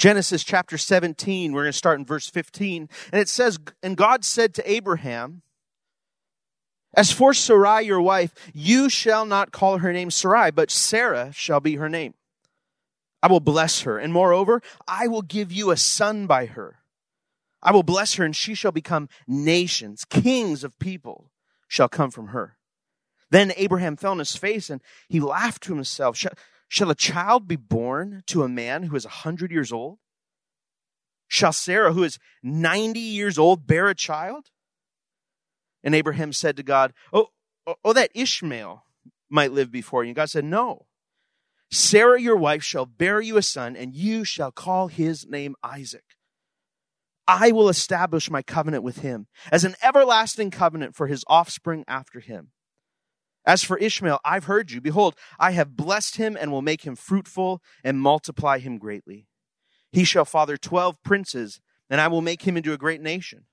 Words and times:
Genesis 0.00 0.42
chapter 0.42 0.78
17, 0.78 1.52
we're 1.52 1.64
going 1.64 1.72
to 1.72 1.76
start 1.76 1.98
in 1.98 2.06
verse 2.06 2.26
15. 2.26 2.88
And 3.12 3.20
it 3.20 3.28
says, 3.28 3.58
And 3.82 3.98
God 3.98 4.24
said 4.24 4.54
to 4.54 4.70
Abraham, 4.70 5.42
As 6.94 7.12
for 7.12 7.34
Sarai, 7.34 7.82
your 7.82 8.00
wife, 8.00 8.32
you 8.54 8.88
shall 8.88 9.26
not 9.26 9.52
call 9.52 9.76
her 9.76 9.92
name 9.92 10.10
Sarai, 10.10 10.52
but 10.52 10.70
Sarah 10.70 11.32
shall 11.34 11.60
be 11.60 11.74
her 11.74 11.90
name. 11.90 12.14
I 13.22 13.26
will 13.26 13.40
bless 13.40 13.82
her, 13.82 13.98
and 13.98 14.10
moreover, 14.10 14.62
I 14.88 15.06
will 15.06 15.20
give 15.20 15.52
you 15.52 15.70
a 15.70 15.76
son 15.76 16.26
by 16.26 16.46
her. 16.46 16.78
I 17.62 17.70
will 17.72 17.82
bless 17.82 18.14
her, 18.14 18.24
and 18.24 18.34
she 18.34 18.54
shall 18.54 18.72
become 18.72 19.10
nations, 19.28 20.06
kings 20.06 20.64
of 20.64 20.78
people 20.78 21.30
shall 21.68 21.90
come 21.90 22.10
from 22.10 22.28
her. 22.28 22.56
Then 23.30 23.52
Abraham 23.54 23.96
fell 23.96 24.12
on 24.12 24.18
his 24.18 24.34
face, 24.34 24.70
and 24.70 24.80
he 25.10 25.20
laughed 25.20 25.62
to 25.64 25.74
himself. 25.74 26.16
Shall 26.70 26.88
a 26.88 26.94
child 26.94 27.48
be 27.48 27.56
born 27.56 28.22
to 28.28 28.44
a 28.44 28.48
man 28.48 28.84
who 28.84 28.94
is 28.94 29.04
a 29.04 29.08
hundred 29.08 29.50
years 29.50 29.72
old? 29.72 29.98
Shall 31.26 31.52
Sarah, 31.52 31.92
who 31.92 32.04
is 32.04 32.20
90 32.44 33.00
years 33.00 33.38
old, 33.38 33.66
bear 33.66 33.88
a 33.88 33.94
child? 33.94 34.50
And 35.82 35.96
Abraham 35.96 36.32
said 36.32 36.56
to 36.56 36.62
God, 36.62 36.92
Oh, 37.12 37.30
oh, 37.66 37.74
oh 37.84 37.92
that 37.92 38.12
Ishmael 38.14 38.84
might 39.28 39.50
live 39.50 39.72
before 39.72 40.04
you. 40.04 40.10
And 40.10 40.16
God 40.16 40.30
said, 40.30 40.44
No. 40.44 40.86
Sarah, 41.72 42.20
your 42.20 42.36
wife, 42.36 42.62
shall 42.62 42.86
bear 42.86 43.20
you 43.20 43.36
a 43.36 43.42
son, 43.42 43.74
and 43.74 43.92
you 43.92 44.22
shall 44.22 44.52
call 44.52 44.86
his 44.86 45.26
name 45.26 45.56
Isaac. 45.64 46.04
I 47.26 47.50
will 47.50 47.68
establish 47.68 48.30
my 48.30 48.42
covenant 48.42 48.84
with 48.84 48.98
him 48.98 49.26
as 49.50 49.64
an 49.64 49.74
everlasting 49.82 50.52
covenant 50.52 50.94
for 50.94 51.08
his 51.08 51.24
offspring 51.26 51.84
after 51.88 52.20
him. 52.20 52.52
As 53.46 53.62
for 53.62 53.78
Ishmael, 53.78 54.20
I've 54.24 54.44
heard 54.44 54.70
you. 54.70 54.80
Behold, 54.80 55.14
I 55.38 55.52
have 55.52 55.76
blessed 55.76 56.16
him 56.16 56.36
and 56.38 56.52
will 56.52 56.62
make 56.62 56.82
him 56.82 56.94
fruitful 56.94 57.62
and 57.82 58.00
multiply 58.00 58.58
him 58.58 58.78
greatly. 58.78 59.26
He 59.92 60.04
shall 60.04 60.24
father 60.24 60.56
twelve 60.56 61.02
princes, 61.02 61.60
and 61.88 62.00
I 62.00 62.08
will 62.08 62.20
make 62.20 62.42
him 62.42 62.56
into 62.56 62.72
a 62.72 62.78
great 62.78 63.00
nation. 63.00 63.46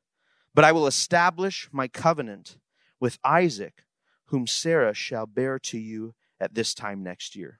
But 0.54 0.66
I 0.66 0.72
will 0.72 0.88
establish 0.88 1.70
my 1.72 1.88
covenant 1.88 2.58
with 3.00 3.20
Isaac, 3.24 3.86
whom 4.26 4.46
Sarah 4.46 4.94
shall 4.94 5.26
bear 5.26 5.58
to 5.60 5.78
you 5.78 6.16
at 6.40 6.54
this 6.54 6.74
time 6.74 7.02
next 7.02 7.36
year. 7.36 7.60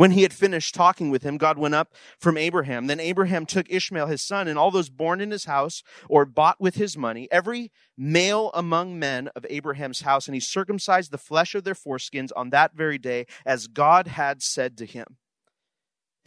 When 0.00 0.12
he 0.12 0.22
had 0.22 0.32
finished 0.32 0.74
talking 0.74 1.10
with 1.10 1.24
him, 1.24 1.36
God 1.36 1.58
went 1.58 1.74
up 1.74 1.92
from 2.18 2.38
Abraham. 2.38 2.86
Then 2.86 3.00
Abraham 3.00 3.44
took 3.44 3.66
Ishmael 3.68 4.06
his 4.06 4.22
son 4.22 4.48
and 4.48 4.58
all 4.58 4.70
those 4.70 4.88
born 4.88 5.20
in 5.20 5.30
his 5.30 5.44
house 5.44 5.82
or 6.08 6.24
bought 6.24 6.58
with 6.58 6.76
his 6.76 6.96
money, 6.96 7.28
every 7.30 7.70
male 7.98 8.50
among 8.54 8.98
men 8.98 9.28
of 9.36 9.44
Abraham's 9.50 10.00
house, 10.00 10.26
and 10.26 10.34
he 10.34 10.40
circumcised 10.40 11.10
the 11.10 11.18
flesh 11.18 11.54
of 11.54 11.64
their 11.64 11.74
foreskins 11.74 12.30
on 12.34 12.48
that 12.48 12.74
very 12.74 12.96
day, 12.96 13.26
as 13.44 13.66
God 13.66 14.06
had 14.06 14.40
said 14.40 14.78
to 14.78 14.86
him. 14.86 15.18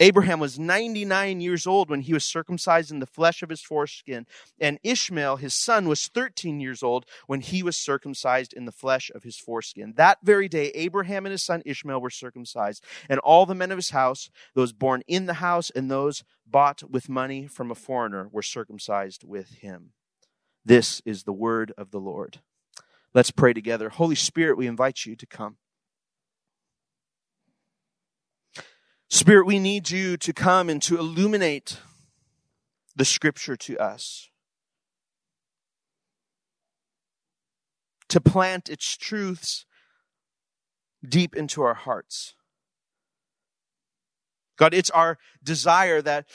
Abraham 0.00 0.40
was 0.40 0.58
99 0.58 1.40
years 1.40 1.66
old 1.66 1.88
when 1.88 2.00
he 2.00 2.12
was 2.12 2.24
circumcised 2.24 2.90
in 2.90 2.98
the 2.98 3.06
flesh 3.06 3.42
of 3.42 3.48
his 3.48 3.62
foreskin, 3.62 4.26
and 4.60 4.80
Ishmael, 4.82 5.36
his 5.36 5.54
son, 5.54 5.88
was 5.88 6.08
13 6.08 6.60
years 6.60 6.82
old 6.82 7.06
when 7.26 7.40
he 7.40 7.62
was 7.62 7.76
circumcised 7.76 8.52
in 8.52 8.64
the 8.64 8.72
flesh 8.72 9.10
of 9.14 9.22
his 9.22 9.36
foreskin. 9.36 9.94
That 9.96 10.18
very 10.22 10.48
day, 10.48 10.70
Abraham 10.74 11.26
and 11.26 11.30
his 11.30 11.44
son 11.44 11.62
Ishmael 11.64 12.00
were 12.00 12.10
circumcised, 12.10 12.84
and 13.08 13.20
all 13.20 13.46
the 13.46 13.54
men 13.54 13.70
of 13.70 13.78
his 13.78 13.90
house, 13.90 14.30
those 14.54 14.72
born 14.72 15.02
in 15.06 15.26
the 15.26 15.34
house 15.34 15.70
and 15.70 15.90
those 15.90 16.24
bought 16.44 16.82
with 16.90 17.08
money 17.08 17.46
from 17.46 17.70
a 17.70 17.76
foreigner, 17.76 18.28
were 18.32 18.42
circumcised 18.42 19.22
with 19.22 19.50
him. 19.54 19.92
This 20.64 21.02
is 21.04 21.22
the 21.22 21.32
word 21.32 21.72
of 21.78 21.90
the 21.92 22.00
Lord. 22.00 22.40
Let's 23.12 23.30
pray 23.30 23.52
together. 23.52 23.90
Holy 23.90 24.16
Spirit, 24.16 24.56
we 24.56 24.66
invite 24.66 25.06
you 25.06 25.14
to 25.14 25.26
come. 25.26 25.58
Spirit, 29.14 29.46
we 29.46 29.60
need 29.60 29.90
you 29.90 30.16
to 30.16 30.32
come 30.32 30.68
and 30.68 30.82
to 30.82 30.98
illuminate 30.98 31.78
the 32.96 33.04
scripture 33.04 33.56
to 33.56 33.78
us, 33.78 34.28
to 38.08 38.20
plant 38.20 38.68
its 38.68 38.96
truths 38.96 39.66
deep 41.08 41.36
into 41.36 41.62
our 41.62 41.74
hearts. 41.74 42.34
God, 44.56 44.74
it's 44.74 44.90
our 44.90 45.16
desire 45.44 46.02
that 46.02 46.28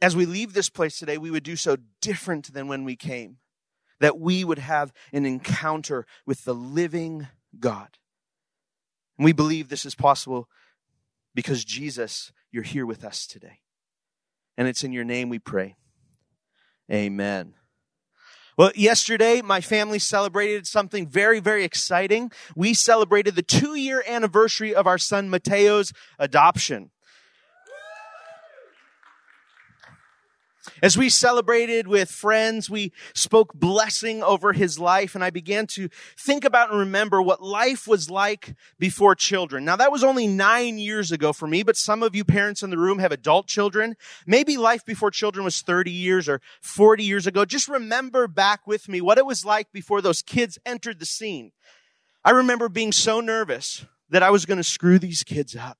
as 0.00 0.14
we 0.14 0.24
leave 0.24 0.52
this 0.52 0.70
place 0.70 1.00
today, 1.00 1.18
we 1.18 1.32
would 1.32 1.42
do 1.42 1.56
so 1.56 1.78
different 2.00 2.54
than 2.54 2.68
when 2.68 2.84
we 2.84 2.94
came, 2.94 3.38
that 3.98 4.20
we 4.20 4.44
would 4.44 4.60
have 4.60 4.92
an 5.12 5.26
encounter 5.26 6.06
with 6.26 6.44
the 6.44 6.54
living 6.54 7.26
God. 7.58 7.98
And 9.18 9.24
we 9.24 9.32
believe 9.32 9.68
this 9.68 9.84
is 9.84 9.96
possible 9.96 10.48
because 11.40 11.64
Jesus, 11.64 12.32
you're 12.52 12.62
here 12.62 12.84
with 12.84 13.02
us 13.02 13.26
today. 13.26 13.60
And 14.58 14.68
it's 14.68 14.84
in 14.84 14.92
your 14.92 15.04
name 15.04 15.30
we 15.30 15.38
pray. 15.38 15.76
Amen. 16.92 17.54
Well, 18.58 18.72
yesterday, 18.74 19.40
my 19.40 19.62
family 19.62 19.98
celebrated 19.98 20.66
something 20.66 21.08
very, 21.08 21.40
very 21.40 21.64
exciting. 21.64 22.30
We 22.54 22.74
celebrated 22.74 23.36
the 23.36 23.42
two 23.42 23.74
year 23.74 24.04
anniversary 24.06 24.74
of 24.74 24.86
our 24.86 24.98
son 24.98 25.30
Mateo's 25.30 25.94
adoption. 26.18 26.90
As 30.82 30.96
we 30.96 31.08
celebrated 31.08 31.86
with 31.86 32.10
friends, 32.10 32.68
we 32.68 32.92
spoke 33.14 33.54
blessing 33.54 34.22
over 34.22 34.52
his 34.52 34.78
life, 34.78 35.14
and 35.14 35.24
I 35.24 35.30
began 35.30 35.66
to 35.68 35.88
think 36.18 36.44
about 36.44 36.70
and 36.70 36.78
remember 36.78 37.22
what 37.22 37.42
life 37.42 37.86
was 37.88 38.10
like 38.10 38.54
before 38.78 39.14
children. 39.14 39.64
Now, 39.64 39.76
that 39.76 39.92
was 39.92 40.04
only 40.04 40.26
nine 40.26 40.78
years 40.78 41.12
ago 41.12 41.32
for 41.32 41.46
me, 41.46 41.62
but 41.62 41.76
some 41.76 42.02
of 42.02 42.14
you 42.14 42.24
parents 42.24 42.62
in 42.62 42.70
the 42.70 42.78
room 42.78 42.98
have 42.98 43.12
adult 43.12 43.46
children. 43.46 43.96
Maybe 44.26 44.56
life 44.56 44.84
before 44.84 45.10
children 45.10 45.44
was 45.44 45.62
30 45.62 45.90
years 45.90 46.28
or 46.28 46.40
40 46.60 47.04
years 47.04 47.26
ago. 47.26 47.44
Just 47.44 47.68
remember 47.68 48.28
back 48.28 48.66
with 48.66 48.88
me 48.88 49.00
what 49.00 49.18
it 49.18 49.26
was 49.26 49.44
like 49.44 49.72
before 49.72 50.02
those 50.02 50.20
kids 50.22 50.58
entered 50.66 50.98
the 50.98 51.06
scene. 51.06 51.52
I 52.22 52.32
remember 52.32 52.68
being 52.68 52.92
so 52.92 53.20
nervous 53.20 53.86
that 54.10 54.22
I 54.22 54.30
was 54.30 54.44
going 54.44 54.58
to 54.58 54.64
screw 54.64 54.98
these 54.98 55.22
kids 55.22 55.56
up 55.56 55.78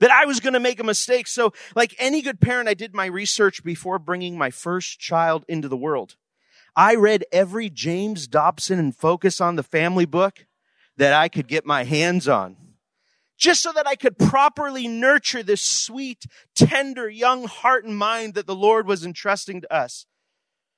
that 0.00 0.10
I 0.10 0.24
was 0.24 0.40
going 0.40 0.52
to 0.52 0.60
make 0.60 0.80
a 0.80 0.84
mistake. 0.84 1.26
So, 1.26 1.52
like 1.74 1.94
any 1.98 2.22
good 2.22 2.40
parent, 2.40 2.68
I 2.68 2.74
did 2.74 2.94
my 2.94 3.06
research 3.06 3.64
before 3.64 3.98
bringing 3.98 4.38
my 4.38 4.50
first 4.50 4.98
child 4.98 5.44
into 5.48 5.68
the 5.68 5.76
world. 5.76 6.16
I 6.76 6.94
read 6.94 7.24
every 7.32 7.70
James 7.70 8.28
Dobson 8.28 8.78
and 8.78 8.94
Focus 8.94 9.40
on 9.40 9.56
the 9.56 9.62
Family 9.62 10.06
book 10.06 10.46
that 10.96 11.12
I 11.12 11.28
could 11.28 11.48
get 11.48 11.66
my 11.66 11.84
hands 11.84 12.28
on. 12.28 12.56
Just 13.36 13.62
so 13.62 13.72
that 13.72 13.86
I 13.86 13.94
could 13.94 14.18
properly 14.18 14.88
nurture 14.88 15.44
this 15.44 15.62
sweet, 15.62 16.26
tender, 16.56 17.08
young 17.08 17.46
heart 17.46 17.84
and 17.84 17.96
mind 17.96 18.34
that 18.34 18.46
the 18.46 18.54
Lord 18.54 18.86
was 18.86 19.04
entrusting 19.04 19.60
to 19.60 19.72
us. 19.72 20.06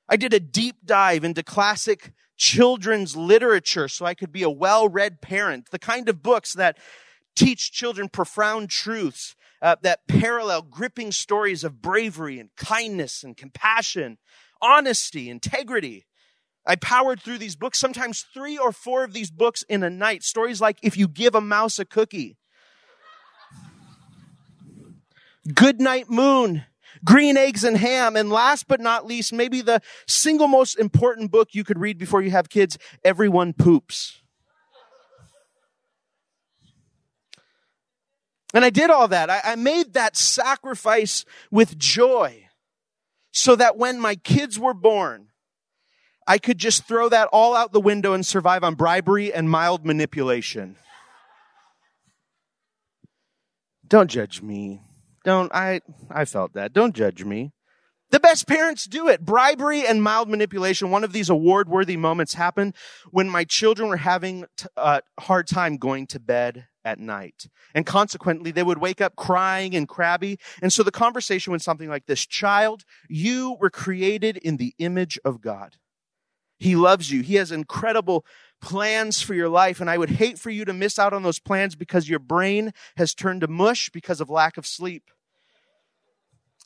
I 0.07 0.15
did 0.15 0.33
a 0.33 0.39
deep 0.39 0.77
dive 0.85 1.23
into 1.23 1.41
classic 1.41 2.11
children's 2.37 3.15
literature 3.15 3.87
so 3.87 4.05
I 4.05 4.13
could 4.13 4.31
be 4.31 4.43
a 4.43 4.49
well-read 4.49 5.21
parent, 5.21 5.69
the 5.71 5.79
kind 5.79 6.09
of 6.09 6.21
books 6.21 6.53
that 6.53 6.77
teach 7.35 7.71
children 7.71 8.09
profound 8.09 8.69
truths 8.69 9.35
uh, 9.61 9.75
that 9.81 10.07
parallel 10.07 10.63
gripping 10.63 11.11
stories 11.11 11.63
of 11.63 11.81
bravery 11.81 12.39
and 12.39 12.49
kindness 12.55 13.23
and 13.23 13.37
compassion, 13.37 14.17
honesty, 14.61 15.29
integrity. 15.29 16.05
I 16.65 16.75
powered 16.75 17.21
through 17.21 17.39
these 17.39 17.55
books, 17.55 17.79
sometimes 17.79 18.25
three 18.33 18.57
or 18.57 18.71
four 18.71 19.03
of 19.03 19.13
these 19.13 19.31
books 19.31 19.63
in 19.63 19.83
a 19.83 19.89
night. 19.89 20.23
Stories 20.23 20.61
like 20.61 20.77
If 20.83 20.95
You 20.97 21.07
Give 21.07 21.33
a 21.33 21.41
Mouse 21.41 21.79
a 21.79 21.85
Cookie, 21.85 22.37
Good 25.55 25.81
Night 25.81 26.07
Moon, 26.07 26.65
Green 27.03 27.35
Eggs 27.35 27.63
and 27.63 27.77
Ham, 27.77 28.15
and 28.15 28.29
last 28.29 28.67
but 28.67 28.79
not 28.79 29.07
least, 29.07 29.33
maybe 29.33 29.61
the 29.61 29.81
single 30.07 30.47
most 30.47 30.77
important 30.77 31.31
book 31.31 31.49
you 31.53 31.63
could 31.63 31.79
read 31.79 31.97
before 31.97 32.21
you 32.21 32.29
have 32.31 32.49
kids, 32.49 32.77
Everyone 33.03 33.53
Poops. 33.53 34.20
And 38.53 38.65
I 38.65 38.69
did 38.69 38.89
all 38.89 39.07
that. 39.07 39.29
I, 39.29 39.41
I, 39.43 39.55
made 39.55 39.93
that 39.93 40.17
sacrifice 40.17 41.25
with 41.49 41.77
joy 41.77 42.47
so 43.31 43.55
that 43.55 43.77
when 43.77 43.99
my 43.99 44.15
kids 44.15 44.59
were 44.59 44.73
born, 44.73 45.27
I 46.27 46.37
could 46.37 46.57
just 46.57 46.85
throw 46.85 47.09
that 47.09 47.29
all 47.31 47.55
out 47.55 47.71
the 47.71 47.79
window 47.79 48.13
and 48.13 48.25
survive 48.25 48.63
on 48.63 48.75
bribery 48.75 49.33
and 49.33 49.49
mild 49.49 49.85
manipulation. 49.85 50.75
Don't 53.87 54.09
judge 54.09 54.41
me. 54.41 54.81
Don't, 55.23 55.53
I, 55.53 55.81
I 56.09 56.25
felt 56.25 56.53
that. 56.53 56.73
Don't 56.73 56.95
judge 56.95 57.23
me. 57.23 57.53
The 58.11 58.19
best 58.19 58.47
parents 58.47 58.85
do 58.85 59.07
it. 59.07 59.23
Bribery 59.23 59.85
and 59.85 60.03
mild 60.03 60.29
manipulation. 60.29 60.91
One 60.91 61.03
of 61.03 61.13
these 61.13 61.29
award 61.29 61.69
worthy 61.69 61.95
moments 61.95 62.33
happened 62.33 62.75
when 63.09 63.29
my 63.29 63.45
children 63.45 63.87
were 63.87 63.97
having 63.97 64.45
a 64.75 64.79
uh, 64.79 65.01
hard 65.19 65.47
time 65.47 65.77
going 65.77 66.07
to 66.07 66.19
bed 66.19 66.67
at 66.83 66.99
night. 66.99 67.47
And 67.73 67.85
consequently, 67.85 68.51
they 68.51 68.63
would 68.63 68.79
wake 68.79 69.01
up 69.01 69.15
crying 69.15 69.75
and 69.75 69.87
crabby. 69.87 70.39
And 70.61 70.71
so 70.71 70.83
the 70.83 70.91
conversation 70.91 71.51
went 71.51 71.63
something 71.63 71.89
like 71.89 72.05
this 72.05 72.25
Child, 72.25 72.83
you 73.09 73.57
were 73.59 73.69
created 73.69 74.37
in 74.37 74.57
the 74.57 74.73
image 74.77 75.19
of 75.23 75.41
God. 75.41 75.75
He 76.59 76.75
loves 76.75 77.11
you. 77.11 77.21
He 77.21 77.35
has 77.35 77.51
incredible 77.51 78.23
plans 78.61 79.21
for 79.21 79.33
your 79.33 79.49
life. 79.49 79.81
And 79.81 79.89
I 79.89 79.97
would 79.97 80.11
hate 80.11 80.37
for 80.37 80.51
you 80.51 80.63
to 80.65 80.73
miss 80.73 80.99
out 80.99 81.13
on 81.13 81.23
those 81.23 81.39
plans 81.39 81.75
because 81.75 82.07
your 82.07 82.19
brain 82.19 82.71
has 82.97 83.15
turned 83.15 83.41
to 83.41 83.47
mush 83.47 83.89
because 83.89 84.21
of 84.21 84.29
lack 84.29 84.57
of 84.57 84.67
sleep. 84.67 85.09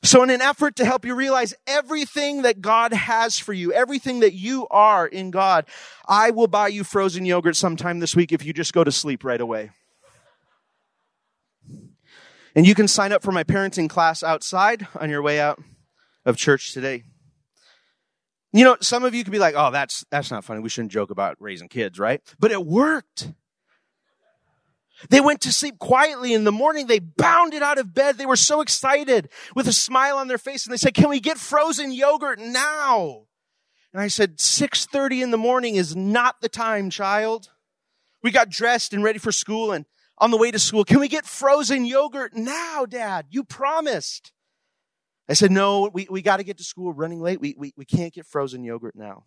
So 0.02 0.22
in 0.22 0.30
an 0.30 0.42
effort 0.42 0.76
to 0.76 0.84
help 0.84 1.04
you 1.06 1.14
realize 1.14 1.54
everything 1.66 2.42
that 2.42 2.60
God 2.60 2.92
has 2.92 3.38
for 3.38 3.52
you, 3.52 3.72
everything 3.72 4.20
that 4.20 4.34
you 4.34 4.68
are 4.70 5.06
in 5.06 5.30
God, 5.30 5.64
I 6.06 6.30
will 6.30 6.46
buy 6.46 6.68
you 6.68 6.84
frozen 6.84 7.24
yogurt 7.24 7.56
sometime 7.56 7.98
this 7.98 8.14
week 8.14 8.32
if 8.32 8.44
you 8.44 8.52
just 8.52 8.74
go 8.74 8.84
to 8.84 8.92
sleep 8.92 9.24
right 9.24 9.40
away. 9.40 9.70
And 12.56 12.66
you 12.66 12.74
can 12.74 12.88
sign 12.88 13.12
up 13.12 13.22
for 13.22 13.32
my 13.32 13.44
parenting 13.44 13.88
class 13.88 14.22
outside 14.22 14.88
on 14.98 15.10
your 15.10 15.20
way 15.20 15.38
out 15.38 15.62
of 16.24 16.38
church 16.38 16.72
today. 16.72 17.04
You 18.54 18.64
know, 18.64 18.78
some 18.80 19.04
of 19.04 19.14
you 19.14 19.22
could 19.22 19.32
be 19.32 19.38
like, 19.38 19.54
"Oh, 19.54 19.70
that's 19.70 20.06
that's 20.10 20.30
not 20.30 20.42
funny. 20.42 20.60
We 20.60 20.70
shouldn't 20.70 20.90
joke 20.90 21.10
about 21.10 21.36
raising 21.38 21.68
kids, 21.68 21.98
right?" 21.98 22.22
But 22.38 22.52
it 22.52 22.64
worked. 22.64 23.30
They 25.10 25.20
went 25.20 25.42
to 25.42 25.52
sleep 25.52 25.78
quietly 25.78 26.32
in 26.32 26.44
the 26.44 26.52
morning. 26.52 26.86
They 26.86 27.00
bounded 27.00 27.62
out 27.62 27.76
of 27.76 27.92
bed. 27.92 28.16
They 28.16 28.24
were 28.24 28.36
so 28.36 28.62
excited 28.62 29.28
with 29.54 29.68
a 29.68 29.72
smile 29.74 30.16
on 30.16 30.28
their 30.28 30.38
face 30.38 30.64
and 30.64 30.72
they 30.72 30.78
said, 30.78 30.94
"Can 30.94 31.10
we 31.10 31.20
get 31.20 31.36
frozen 31.36 31.92
yogurt 31.92 32.38
now?" 32.38 33.26
And 33.92 34.00
I 34.00 34.08
said, 34.08 34.40
"6:30 34.40 35.20
in 35.20 35.30
the 35.30 35.36
morning 35.36 35.76
is 35.76 35.94
not 35.94 36.40
the 36.40 36.48
time, 36.48 36.88
child." 36.88 37.50
We 38.22 38.30
got 38.30 38.48
dressed 38.48 38.94
and 38.94 39.04
ready 39.04 39.18
for 39.18 39.30
school 39.30 39.72
and 39.72 39.84
on 40.18 40.30
the 40.30 40.36
way 40.36 40.50
to 40.50 40.58
school, 40.58 40.84
"Can 40.84 41.00
we 41.00 41.08
get 41.08 41.26
frozen 41.26 41.84
yogurt 41.84 42.34
now, 42.34 42.86
dad? 42.86 43.26
You 43.30 43.44
promised." 43.44 44.32
I 45.28 45.32
said, 45.32 45.50
no, 45.50 45.90
we, 45.92 46.06
we 46.08 46.22
got 46.22 46.36
to 46.36 46.44
get 46.44 46.58
to 46.58 46.64
school. 46.64 46.92
Running 46.92 47.20
late. 47.20 47.40
We, 47.40 47.56
we, 47.58 47.72
we 47.76 47.84
can't 47.84 48.14
get 48.14 48.26
frozen 48.26 48.62
yogurt 48.62 48.94
now. 48.94 49.24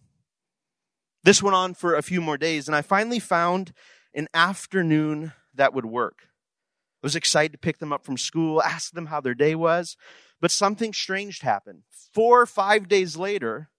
This 1.23 1.43
went 1.43 1.55
on 1.55 1.73
for 1.73 1.95
a 1.95 2.01
few 2.01 2.21
more 2.21 2.37
days, 2.37 2.67
and 2.67 2.75
I 2.75 2.81
finally 2.81 3.19
found 3.19 3.73
an 4.13 4.27
afternoon 4.33 5.33
that 5.53 5.73
would 5.73 5.85
work. 5.85 6.19
I 6.23 7.03
was 7.03 7.15
excited 7.15 7.51
to 7.51 7.57
pick 7.57 7.79
them 7.79 7.91
up 7.91 8.05
from 8.05 8.17
school, 8.17 8.61
ask 8.61 8.93
them 8.93 9.07
how 9.07 9.19
their 9.19 9.33
day 9.33 9.55
was, 9.55 9.97
but 10.39 10.51
something 10.51 10.93
strange 10.93 11.41
happened. 11.41 11.83
Four 12.13 12.41
or 12.41 12.45
five 12.45 12.87
days 12.87 13.17
later, 13.17 13.69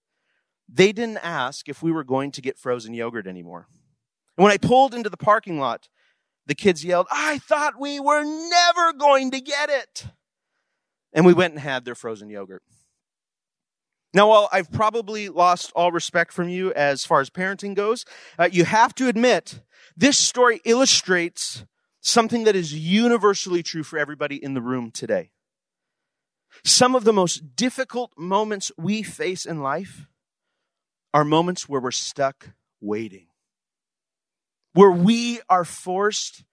they 0.68 0.92
didn't 0.92 1.24
ask 1.24 1.68
if 1.68 1.82
we 1.82 1.90
were 1.90 2.04
going 2.04 2.30
to 2.32 2.42
get 2.42 2.58
frozen 2.58 2.92
yogurt 2.92 3.26
anymore. 3.26 3.66
And 4.36 4.44
when 4.44 4.52
I 4.52 4.58
pulled 4.58 4.94
into 4.94 5.08
the 5.08 5.16
parking 5.16 5.58
lot, 5.58 5.88
the 6.50 6.54
kids 6.56 6.84
yelled, 6.84 7.06
I 7.12 7.38
thought 7.38 7.78
we 7.78 8.00
were 8.00 8.24
never 8.24 8.92
going 8.92 9.30
to 9.30 9.40
get 9.40 9.70
it. 9.70 10.06
And 11.12 11.24
we 11.24 11.32
went 11.32 11.54
and 11.54 11.62
had 11.62 11.84
their 11.84 11.94
frozen 11.94 12.28
yogurt. 12.28 12.64
Now, 14.12 14.30
while 14.30 14.48
I've 14.52 14.72
probably 14.72 15.28
lost 15.28 15.70
all 15.76 15.92
respect 15.92 16.32
from 16.32 16.48
you 16.48 16.72
as 16.72 17.04
far 17.04 17.20
as 17.20 17.30
parenting 17.30 17.76
goes, 17.76 18.04
uh, 18.36 18.48
you 18.50 18.64
have 18.64 18.96
to 18.96 19.06
admit 19.06 19.60
this 19.96 20.18
story 20.18 20.60
illustrates 20.64 21.64
something 22.00 22.42
that 22.42 22.56
is 22.56 22.74
universally 22.74 23.62
true 23.62 23.84
for 23.84 23.96
everybody 23.96 24.42
in 24.42 24.54
the 24.54 24.60
room 24.60 24.90
today. 24.90 25.30
Some 26.64 26.96
of 26.96 27.04
the 27.04 27.12
most 27.12 27.54
difficult 27.54 28.10
moments 28.18 28.72
we 28.76 29.04
face 29.04 29.46
in 29.46 29.62
life 29.62 30.08
are 31.14 31.24
moments 31.24 31.68
where 31.68 31.80
we're 31.80 31.92
stuck 31.92 32.48
waiting, 32.80 33.28
where 34.72 34.90
we 34.90 35.40
are 35.48 35.64
forced 35.64 36.44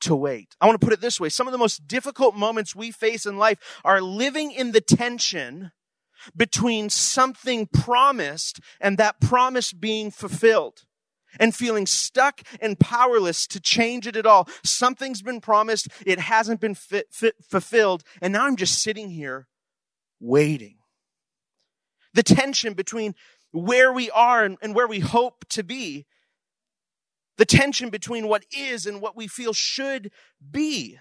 to 0.00 0.14
wait. 0.14 0.54
I 0.60 0.66
want 0.66 0.80
to 0.80 0.84
put 0.84 0.92
it 0.92 1.00
this 1.00 1.18
way. 1.18 1.28
Some 1.28 1.48
of 1.48 1.52
the 1.52 1.58
most 1.58 1.86
difficult 1.86 2.34
moments 2.34 2.74
we 2.74 2.90
face 2.90 3.26
in 3.26 3.38
life 3.38 3.58
are 3.84 4.00
living 4.00 4.52
in 4.52 4.72
the 4.72 4.80
tension 4.80 5.72
between 6.36 6.90
something 6.90 7.66
promised 7.66 8.60
and 8.80 8.98
that 8.98 9.20
promise 9.20 9.72
being 9.72 10.10
fulfilled 10.10 10.84
and 11.40 11.54
feeling 11.54 11.86
stuck 11.86 12.42
and 12.60 12.78
powerless 12.78 13.46
to 13.48 13.60
change 13.60 14.06
it 14.06 14.16
at 14.16 14.26
all. 14.26 14.48
Something's 14.62 15.22
been 15.22 15.40
promised. 15.40 15.88
It 16.06 16.18
hasn't 16.18 16.60
been 16.60 16.74
fulfilled. 16.74 18.04
And 18.20 18.32
now 18.32 18.46
I'm 18.46 18.56
just 18.56 18.82
sitting 18.82 19.10
here 19.10 19.48
waiting. 20.20 20.76
The 22.12 22.22
tension 22.22 22.74
between 22.74 23.14
where 23.52 23.92
we 23.92 24.10
are 24.10 24.44
and, 24.44 24.56
and 24.62 24.74
where 24.74 24.86
we 24.86 25.00
hope 25.00 25.44
to 25.50 25.62
be 25.62 26.06
the 27.36 27.44
tension 27.44 27.90
between 27.90 28.28
what 28.28 28.44
is 28.56 28.86
and 28.86 29.00
what 29.00 29.16
we 29.16 29.26
feel 29.26 29.52
should 29.52 30.10
be. 30.50 30.98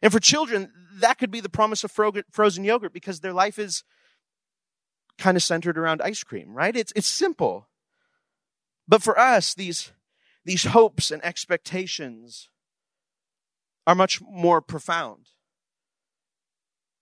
And 0.00 0.12
for 0.12 0.18
children, 0.18 0.72
that 0.96 1.18
could 1.18 1.30
be 1.30 1.40
the 1.40 1.48
promise 1.48 1.84
of 1.84 1.92
frozen 1.92 2.64
yogurt 2.64 2.92
because 2.92 3.20
their 3.20 3.32
life 3.32 3.58
is 3.58 3.84
kind 5.18 5.36
of 5.36 5.42
centered 5.42 5.78
around 5.78 6.02
ice 6.02 6.24
cream, 6.24 6.54
right? 6.54 6.74
It's, 6.74 6.92
it's 6.96 7.06
simple. 7.06 7.68
But 8.88 9.02
for 9.02 9.16
us, 9.18 9.54
these, 9.54 9.92
these 10.44 10.64
hopes 10.64 11.12
and 11.12 11.24
expectations 11.24 12.48
are 13.86 13.94
much 13.94 14.20
more 14.20 14.60
profound. 14.60 15.28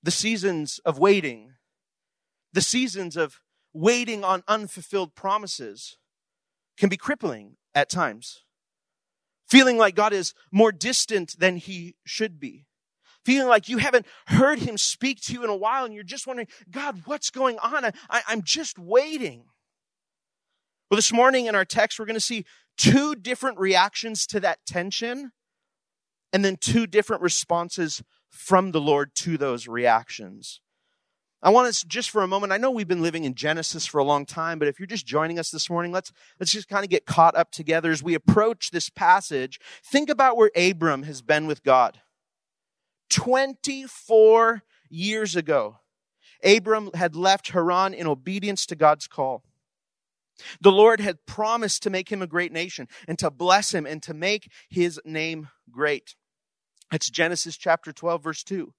The 0.02 0.10
seasons 0.10 0.80
of 0.84 0.98
waiting, 0.98 1.54
the 2.52 2.60
seasons 2.60 3.16
of 3.16 3.40
waiting 3.72 4.24
on 4.24 4.42
unfulfilled 4.48 5.14
promises 5.14 5.96
can 6.76 6.88
be 6.88 6.96
crippling 6.96 7.56
at 7.74 7.90
times. 7.90 8.42
Feeling 9.48 9.78
like 9.78 9.94
God 9.94 10.12
is 10.12 10.32
more 10.52 10.72
distant 10.72 11.38
than 11.38 11.56
he 11.56 11.96
should 12.04 12.38
be. 12.38 12.66
Feeling 13.24 13.48
like 13.48 13.68
you 13.68 13.78
haven't 13.78 14.06
heard 14.26 14.60
him 14.60 14.78
speak 14.78 15.20
to 15.22 15.32
you 15.32 15.44
in 15.44 15.50
a 15.50 15.56
while 15.56 15.84
and 15.84 15.92
you're 15.92 16.02
just 16.04 16.26
wondering, 16.26 16.48
God, 16.70 17.02
what's 17.04 17.30
going 17.30 17.58
on? 17.58 17.84
I, 17.84 17.92
I, 18.08 18.22
I'm 18.28 18.42
just 18.42 18.78
waiting. 18.78 19.44
Well, 20.90 20.96
this 20.96 21.12
morning 21.12 21.46
in 21.46 21.54
our 21.54 21.64
text, 21.64 21.98
we're 21.98 22.06
going 22.06 22.14
to 22.14 22.20
see 22.20 22.44
two 22.76 23.14
different 23.14 23.58
reactions 23.58 24.26
to 24.28 24.40
that 24.40 24.60
tension 24.66 25.32
and 26.32 26.44
then 26.44 26.56
two 26.56 26.86
different 26.86 27.22
responses 27.22 28.02
from 28.28 28.70
the 28.70 28.80
Lord 28.80 29.14
to 29.16 29.36
those 29.36 29.68
reactions. 29.68 30.60
I 31.42 31.50
want 31.50 31.68
us 31.68 31.82
just 31.82 32.10
for 32.10 32.22
a 32.22 32.28
moment. 32.28 32.52
I 32.52 32.58
know 32.58 32.70
we've 32.70 32.86
been 32.86 33.02
living 33.02 33.24
in 33.24 33.34
Genesis 33.34 33.86
for 33.86 33.98
a 33.98 34.04
long 34.04 34.26
time, 34.26 34.58
but 34.58 34.68
if 34.68 34.78
you're 34.78 34.86
just 34.86 35.06
joining 35.06 35.38
us 35.38 35.50
this 35.50 35.70
morning, 35.70 35.90
let's, 35.90 36.12
let's 36.38 36.52
just 36.52 36.68
kind 36.68 36.84
of 36.84 36.90
get 36.90 37.06
caught 37.06 37.34
up 37.34 37.50
together 37.50 37.90
as 37.90 38.02
we 38.02 38.14
approach 38.14 38.70
this 38.70 38.90
passage. 38.90 39.58
Think 39.82 40.10
about 40.10 40.36
where 40.36 40.50
Abram 40.54 41.04
has 41.04 41.22
been 41.22 41.46
with 41.46 41.62
God. 41.62 42.00
24 43.08 44.62
years 44.90 45.34
ago, 45.34 45.78
Abram 46.44 46.90
had 46.94 47.16
left 47.16 47.50
Haran 47.50 47.94
in 47.94 48.06
obedience 48.06 48.66
to 48.66 48.76
God's 48.76 49.06
call. 49.06 49.42
The 50.60 50.72
Lord 50.72 51.00
had 51.00 51.26
promised 51.26 51.82
to 51.82 51.90
make 51.90 52.10
him 52.10 52.22
a 52.22 52.26
great 52.26 52.52
nation 52.52 52.86
and 53.08 53.18
to 53.18 53.30
bless 53.30 53.72
him 53.72 53.86
and 53.86 54.02
to 54.02 54.14
make 54.14 54.50
his 54.68 55.00
name 55.04 55.48
great. 55.70 56.16
It's 56.92 57.10
Genesis 57.10 57.56
chapter 57.56 57.92
12, 57.92 58.22
verse 58.22 58.42
2. 58.42 58.72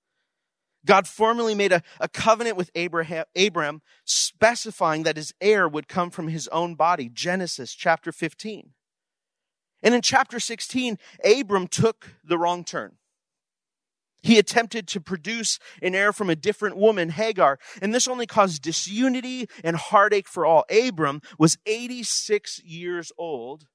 God 0.85 1.07
formally 1.07 1.55
made 1.55 1.71
a, 1.71 1.83
a 1.99 2.07
covenant 2.07 2.57
with 2.57 2.71
Abraham, 2.75 3.25
Abram, 3.35 3.81
specifying 4.05 5.03
that 5.03 5.17
his 5.17 5.33
heir 5.39 5.67
would 5.67 5.87
come 5.87 6.09
from 6.09 6.27
his 6.27 6.47
own 6.49 6.75
body. 6.75 7.09
Genesis 7.09 7.73
chapter 7.73 8.11
15. 8.11 8.71
And 9.83 9.95
in 9.95 10.01
chapter 10.01 10.39
16, 10.39 10.97
Abram 11.23 11.67
took 11.67 12.15
the 12.23 12.37
wrong 12.37 12.63
turn. 12.63 12.97
He 14.23 14.37
attempted 14.37 14.87
to 14.89 15.01
produce 15.01 15.57
an 15.81 15.95
heir 15.95 16.13
from 16.13 16.29
a 16.29 16.35
different 16.35 16.77
woman, 16.77 17.09
Hagar, 17.09 17.57
and 17.81 17.93
this 17.93 18.07
only 18.07 18.27
caused 18.27 18.61
disunity 18.61 19.47
and 19.63 19.75
heartache 19.75 20.27
for 20.27 20.45
all. 20.45 20.63
Abram 20.69 21.21
was 21.39 21.57
86 21.65 22.61
years 22.63 23.11
old 23.17 23.65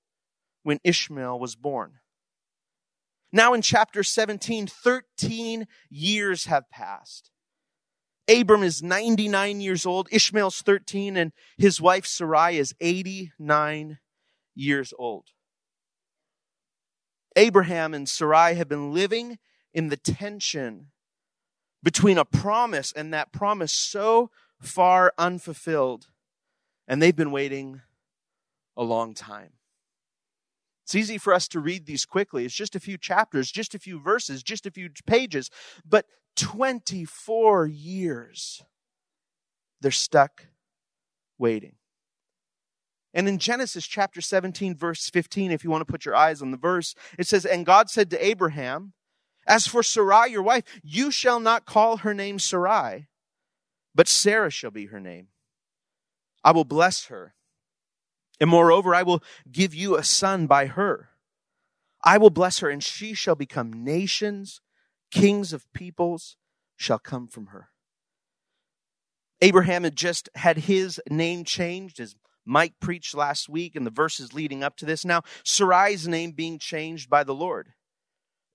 when 0.63 0.79
Ishmael 0.85 1.39
was 1.39 1.57
born. 1.57 1.95
Now 3.37 3.53
in 3.53 3.61
chapter 3.61 4.03
17, 4.03 4.67
13 4.67 5.67
years 5.91 6.47
have 6.47 6.71
passed. 6.71 7.31
Abram 8.27 8.63
is 8.63 8.83
99 8.83 9.61
years 9.61 9.85
old, 9.85 10.09
Ishmael's 10.11 10.63
13, 10.63 11.19
and 11.19 11.33
his 11.59 11.79
wife 11.79 12.07
Sarai 12.07 12.57
is 12.57 12.75
89 12.81 13.99
years 14.55 14.95
old. 14.99 15.27
Abraham 17.37 17.93
and 17.93 18.09
Sarai 18.09 18.55
have 18.55 18.71
been 18.71 18.95
living 18.95 19.39
in 19.75 19.89
the 19.89 19.99
tension 19.99 20.87
between 21.83 22.17
a 22.17 22.25
promise 22.25 22.91
and 22.91 23.13
that 23.13 23.33
promise 23.33 23.75
so 23.75 24.31
far 24.63 25.13
unfulfilled, 25.19 26.07
and 26.89 27.03
they've 27.03 27.15
been 27.15 27.33
waiting 27.33 27.83
a 28.79 28.83
long 28.83 29.13
time. 29.13 29.51
It's 30.87 30.95
easy 30.95 31.19
for 31.19 31.35
us 31.35 31.49
to 31.49 31.59
read 31.59 31.85
these 31.85 32.07
quickly. 32.07 32.45
It's 32.45 32.55
just 32.55 32.77
a 32.77 32.81
few 32.81 32.97
chapters, 32.97 33.51
just 33.51 33.75
a 33.75 33.79
few 33.81 33.99
verses, 33.99 34.45
just 34.45 34.67
a 34.67 34.71
few 34.71 34.89
pages. 35.05 35.51
But 35.85 36.07
24 36.37 37.67
years, 37.67 38.63
they're 39.81 39.91
stuck 39.91 40.47
waiting. 41.39 41.75
And 43.13 43.29
in 43.29 43.39
Genesis 43.39 43.85
chapter 43.85 44.21
17, 44.21 44.77
verse 44.77 45.11
15, 45.11 45.51
if 45.51 45.65
you 45.65 45.71
want 45.71 45.81
to 45.81 45.91
put 45.91 46.05
your 46.05 46.15
eyes 46.15 46.41
on 46.41 46.53
the 46.53 46.57
verse, 46.57 46.95
it 47.19 47.27
says, 47.27 47.45
And 47.45 47.67
God 47.67 47.91
said 47.91 48.09
to 48.11 48.25
Abraham, 48.25 48.93
As 49.45 49.67
for 49.67 49.83
Sarai, 49.83 50.31
your 50.31 50.45
wife, 50.45 50.63
you 50.85 51.11
shall 51.11 51.41
not 51.41 51.67
call 51.67 51.97
her 51.97 52.15
name 52.15 52.39
Sarai, 52.39 53.09
but 53.93 54.07
Sarah 54.07 54.51
shall 54.51 54.71
be 54.71 54.87
her 54.87 55.01
name. 55.01 55.31
I 56.45 56.53
will 56.53 56.65
bless 56.65 57.07
her 57.07 57.35
and 58.41 58.51
moreover, 58.51 58.95
I 58.95 59.03
will 59.03 59.23
give 59.51 59.75
you 59.75 59.97
a 59.97 60.05
son 60.05 60.47
by 60.47 60.67
her. 60.67 61.11
I 62.05 62.19
will 62.19 62.31
bless 62.31 62.59
her, 62.61 62.69
and 62.69 62.83
she 62.83 63.15
shall 63.15 63.35
become 63.35 63.85
nations, 63.85 64.61
kings 65.11 65.53
of 65.53 65.71
peoples 65.73 66.37
shall 66.77 66.99
come 66.99 67.27
from 67.27 67.47
her. 67.47 67.71
Abraham 69.41 69.85
had 69.85 69.97
just 69.97 70.29
had 70.35 70.59
his 70.59 71.01
name 71.11 71.45
changed 71.45 72.01
as 72.01 72.15
Mike 72.45 72.75
preached 72.81 73.15
last 73.15 73.49
week 73.49 73.75
and 73.75 73.85
the 73.85 73.91
verses 73.91 74.33
leading 74.33 74.63
up 74.63 74.77
to 74.77 74.87
this. 74.87 75.05
Now, 75.05 75.23
Sarai's 75.45 76.07
name 76.07 76.31
being 76.31 76.59
changed 76.59 77.11
by 77.11 77.25
the 77.25 77.35
Lord. 77.35 77.73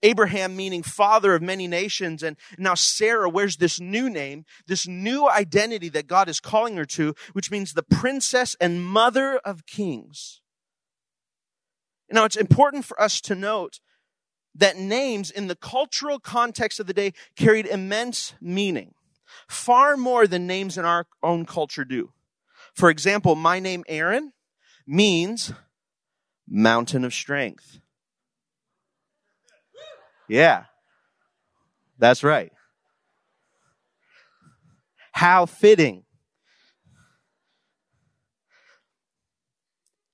Abraham 0.03 0.55
meaning 0.55 0.83
father 0.83 1.35
of 1.35 1.41
many 1.41 1.67
nations. 1.67 2.23
And 2.23 2.37
now 2.57 2.73
Sarah 2.73 3.29
wears 3.29 3.57
this 3.57 3.79
new 3.79 4.09
name, 4.09 4.45
this 4.67 4.87
new 4.87 5.29
identity 5.29 5.89
that 5.89 6.07
God 6.07 6.27
is 6.29 6.39
calling 6.39 6.77
her 6.77 6.85
to, 6.85 7.15
which 7.33 7.51
means 7.51 7.73
the 7.73 7.83
princess 7.83 8.55
and 8.59 8.83
mother 8.83 9.37
of 9.45 9.65
kings. 9.65 10.41
Now 12.09 12.25
it's 12.25 12.35
important 12.35 12.85
for 12.85 12.99
us 12.99 13.21
to 13.21 13.35
note 13.35 13.79
that 14.53 14.77
names 14.77 15.31
in 15.31 15.47
the 15.47 15.55
cultural 15.55 16.19
context 16.19 16.79
of 16.79 16.87
the 16.87 16.93
day 16.93 17.13
carried 17.37 17.65
immense 17.65 18.33
meaning, 18.41 18.93
far 19.47 19.95
more 19.95 20.27
than 20.27 20.45
names 20.45 20.77
in 20.77 20.83
our 20.83 21.07
own 21.23 21.45
culture 21.45 21.85
do. 21.85 22.11
For 22.73 22.89
example, 22.89 23.35
my 23.35 23.59
name 23.59 23.85
Aaron 23.87 24.33
means 24.85 25.53
mountain 26.47 27.05
of 27.05 27.13
strength. 27.13 27.79
Yeah. 30.31 30.63
That's 31.99 32.23
right. 32.23 32.53
How 35.11 35.45
fitting. 35.45 36.05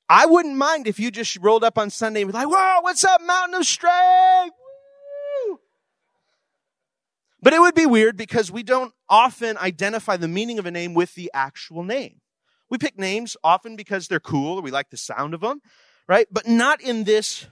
I 0.10 0.26
wouldn't 0.26 0.56
mind 0.56 0.88
if 0.88 1.00
you 1.00 1.12
just 1.12 1.38
rolled 1.38 1.64
up 1.64 1.78
on 1.78 1.92
Sunday 1.92 2.22
and 2.22 2.30
was 2.30 2.34
like, 2.34 2.48
whoa, 2.48 2.80
what's 2.82 3.04
up, 3.04 3.22
Mountain 3.22 3.60
of 3.60 3.66
Strength? 3.68 4.56
But 7.40 7.54
it 7.54 7.60
would 7.60 7.76
be 7.76 7.86
weird 7.86 8.18
because 8.18 8.52
we 8.52 8.64
don't 8.64 8.94
often 9.08 9.56
identify 9.60 10.18
the 10.18 10.28
meaning 10.28 10.58
of 10.58 10.66
a 10.66 10.72
name 10.72 10.96
with 10.96 11.14
the 11.14 11.30
actual 11.32 11.84
name. 11.84 12.22
We 12.72 12.80
pick 12.80 12.98
names 12.98 13.38
often 13.44 13.76
because 13.76 14.08
they're 14.08 14.20
cool 14.20 14.58
or 14.58 14.62
we 14.64 14.72
like 14.72 14.90
the 14.90 14.98
sound 14.98 15.36
of 15.36 15.42
them, 15.42 15.62
right? 16.08 16.26
But 16.32 16.48
not 16.48 16.82
in 16.82 17.04
this 17.04 17.46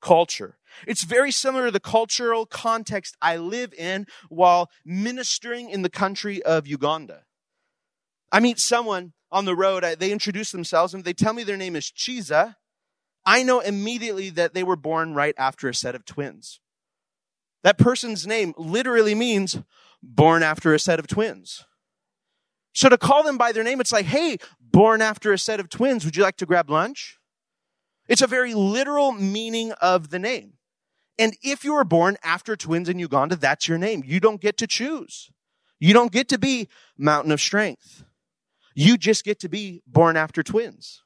culture. 0.00 0.56
It's 0.86 1.04
very 1.04 1.30
similar 1.30 1.66
to 1.66 1.70
the 1.70 1.80
cultural 1.80 2.46
context 2.46 3.16
I 3.22 3.36
live 3.36 3.72
in 3.74 4.06
while 4.28 4.70
ministering 4.84 5.70
in 5.70 5.82
the 5.82 5.90
country 5.90 6.42
of 6.42 6.66
Uganda. 6.66 7.24
I 8.32 8.40
meet 8.40 8.58
someone 8.58 9.12
on 9.30 9.44
the 9.44 9.56
road, 9.56 9.84
they 9.98 10.12
introduce 10.12 10.52
themselves 10.52 10.94
and 10.94 11.04
they 11.04 11.12
tell 11.12 11.32
me 11.32 11.42
their 11.42 11.56
name 11.56 11.76
is 11.76 11.90
Chiza. 11.90 12.56
I 13.24 13.42
know 13.42 13.60
immediately 13.60 14.30
that 14.30 14.54
they 14.54 14.62
were 14.62 14.76
born 14.76 15.14
right 15.14 15.34
after 15.36 15.68
a 15.68 15.74
set 15.74 15.94
of 15.94 16.04
twins. 16.04 16.60
That 17.64 17.78
person's 17.78 18.26
name 18.26 18.54
literally 18.56 19.14
means 19.14 19.58
born 20.02 20.44
after 20.44 20.72
a 20.72 20.78
set 20.78 21.00
of 21.00 21.08
twins. 21.08 21.64
So 22.72 22.88
to 22.88 22.98
call 22.98 23.24
them 23.24 23.38
by 23.38 23.52
their 23.52 23.64
name, 23.64 23.80
it's 23.80 23.90
like, 23.90 24.06
hey, 24.06 24.36
born 24.60 25.02
after 25.02 25.32
a 25.32 25.38
set 25.38 25.58
of 25.58 25.68
twins, 25.68 26.04
would 26.04 26.14
you 26.14 26.22
like 26.22 26.36
to 26.36 26.46
grab 26.46 26.70
lunch? 26.70 27.18
It's 28.06 28.22
a 28.22 28.26
very 28.26 28.54
literal 28.54 29.12
meaning 29.12 29.72
of 29.72 30.10
the 30.10 30.18
name. 30.18 30.55
And 31.18 31.36
if 31.42 31.64
you 31.64 31.74
were 31.74 31.84
born 31.84 32.16
after 32.22 32.56
twins 32.56 32.88
in 32.88 32.98
Uganda, 32.98 33.36
that's 33.36 33.68
your 33.68 33.78
name. 33.78 34.02
You 34.04 34.20
don't 34.20 34.40
get 34.40 34.58
to 34.58 34.66
choose. 34.66 35.30
You 35.78 35.92
don't 35.92 36.12
get 36.12 36.28
to 36.28 36.38
be 36.38 36.68
Mountain 36.98 37.32
of 37.32 37.40
Strength. 37.40 38.04
You 38.74 38.98
just 38.98 39.24
get 39.24 39.40
to 39.40 39.48
be 39.48 39.82
born 39.86 40.16
after 40.16 40.42
twins. 40.42 41.02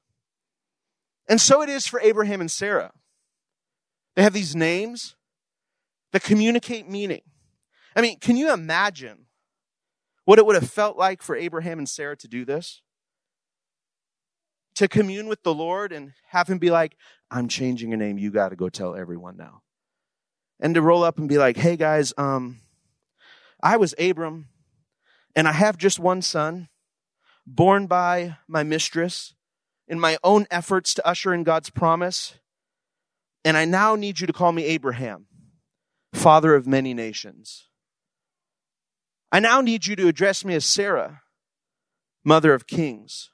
And 1.28 1.40
so 1.40 1.62
it 1.62 1.68
is 1.68 1.86
for 1.86 2.00
Abraham 2.00 2.40
and 2.40 2.50
Sarah. 2.50 2.92
They 4.16 4.22
have 4.22 4.32
these 4.32 4.56
names 4.56 5.14
that 6.12 6.24
communicate 6.24 6.88
meaning. 6.88 7.22
I 7.94 8.00
mean, 8.00 8.18
can 8.18 8.36
you 8.36 8.52
imagine 8.52 9.26
what 10.24 10.40
it 10.40 10.46
would 10.46 10.56
have 10.56 10.68
felt 10.68 10.96
like 10.96 11.22
for 11.22 11.36
Abraham 11.36 11.78
and 11.78 11.88
Sarah 11.88 12.16
to 12.16 12.28
do 12.28 12.44
this? 12.44 12.82
To 14.74 14.88
commune 14.88 15.28
with 15.28 15.44
the 15.44 15.54
Lord 15.54 15.92
and 15.92 16.12
have 16.28 16.48
him 16.48 16.58
be 16.58 16.70
like, 16.70 16.96
I'm 17.30 17.46
changing 17.46 17.90
your 17.90 17.98
name. 17.98 18.18
You 18.18 18.32
got 18.32 18.48
to 18.48 18.56
go 18.56 18.68
tell 18.68 18.96
everyone 18.96 19.36
now 19.36 19.62
and 20.60 20.74
to 20.74 20.82
roll 20.82 21.02
up 21.02 21.18
and 21.18 21.28
be 21.28 21.38
like, 21.38 21.56
hey 21.56 21.76
guys, 21.76 22.12
um, 22.18 22.60
I 23.62 23.76
was 23.76 23.94
Abram 23.98 24.48
and 25.34 25.48
I 25.48 25.52
have 25.52 25.78
just 25.78 25.98
one 25.98 26.22
son 26.22 26.68
born 27.46 27.86
by 27.86 28.36
my 28.46 28.62
mistress 28.62 29.34
in 29.88 29.98
my 29.98 30.18
own 30.22 30.46
efforts 30.50 30.94
to 30.94 31.06
usher 31.06 31.34
in 31.34 31.42
God's 31.42 31.70
promise. 31.70 32.34
And 33.44 33.56
I 33.56 33.64
now 33.64 33.96
need 33.96 34.20
you 34.20 34.26
to 34.26 34.32
call 34.32 34.52
me 34.52 34.64
Abraham, 34.64 35.26
father 36.12 36.54
of 36.54 36.66
many 36.66 36.94
nations. 36.94 37.68
I 39.32 39.40
now 39.40 39.60
need 39.60 39.86
you 39.86 39.96
to 39.96 40.08
address 40.08 40.44
me 40.44 40.54
as 40.54 40.64
Sarah, 40.64 41.22
mother 42.24 42.52
of 42.52 42.66
kings. 42.66 43.30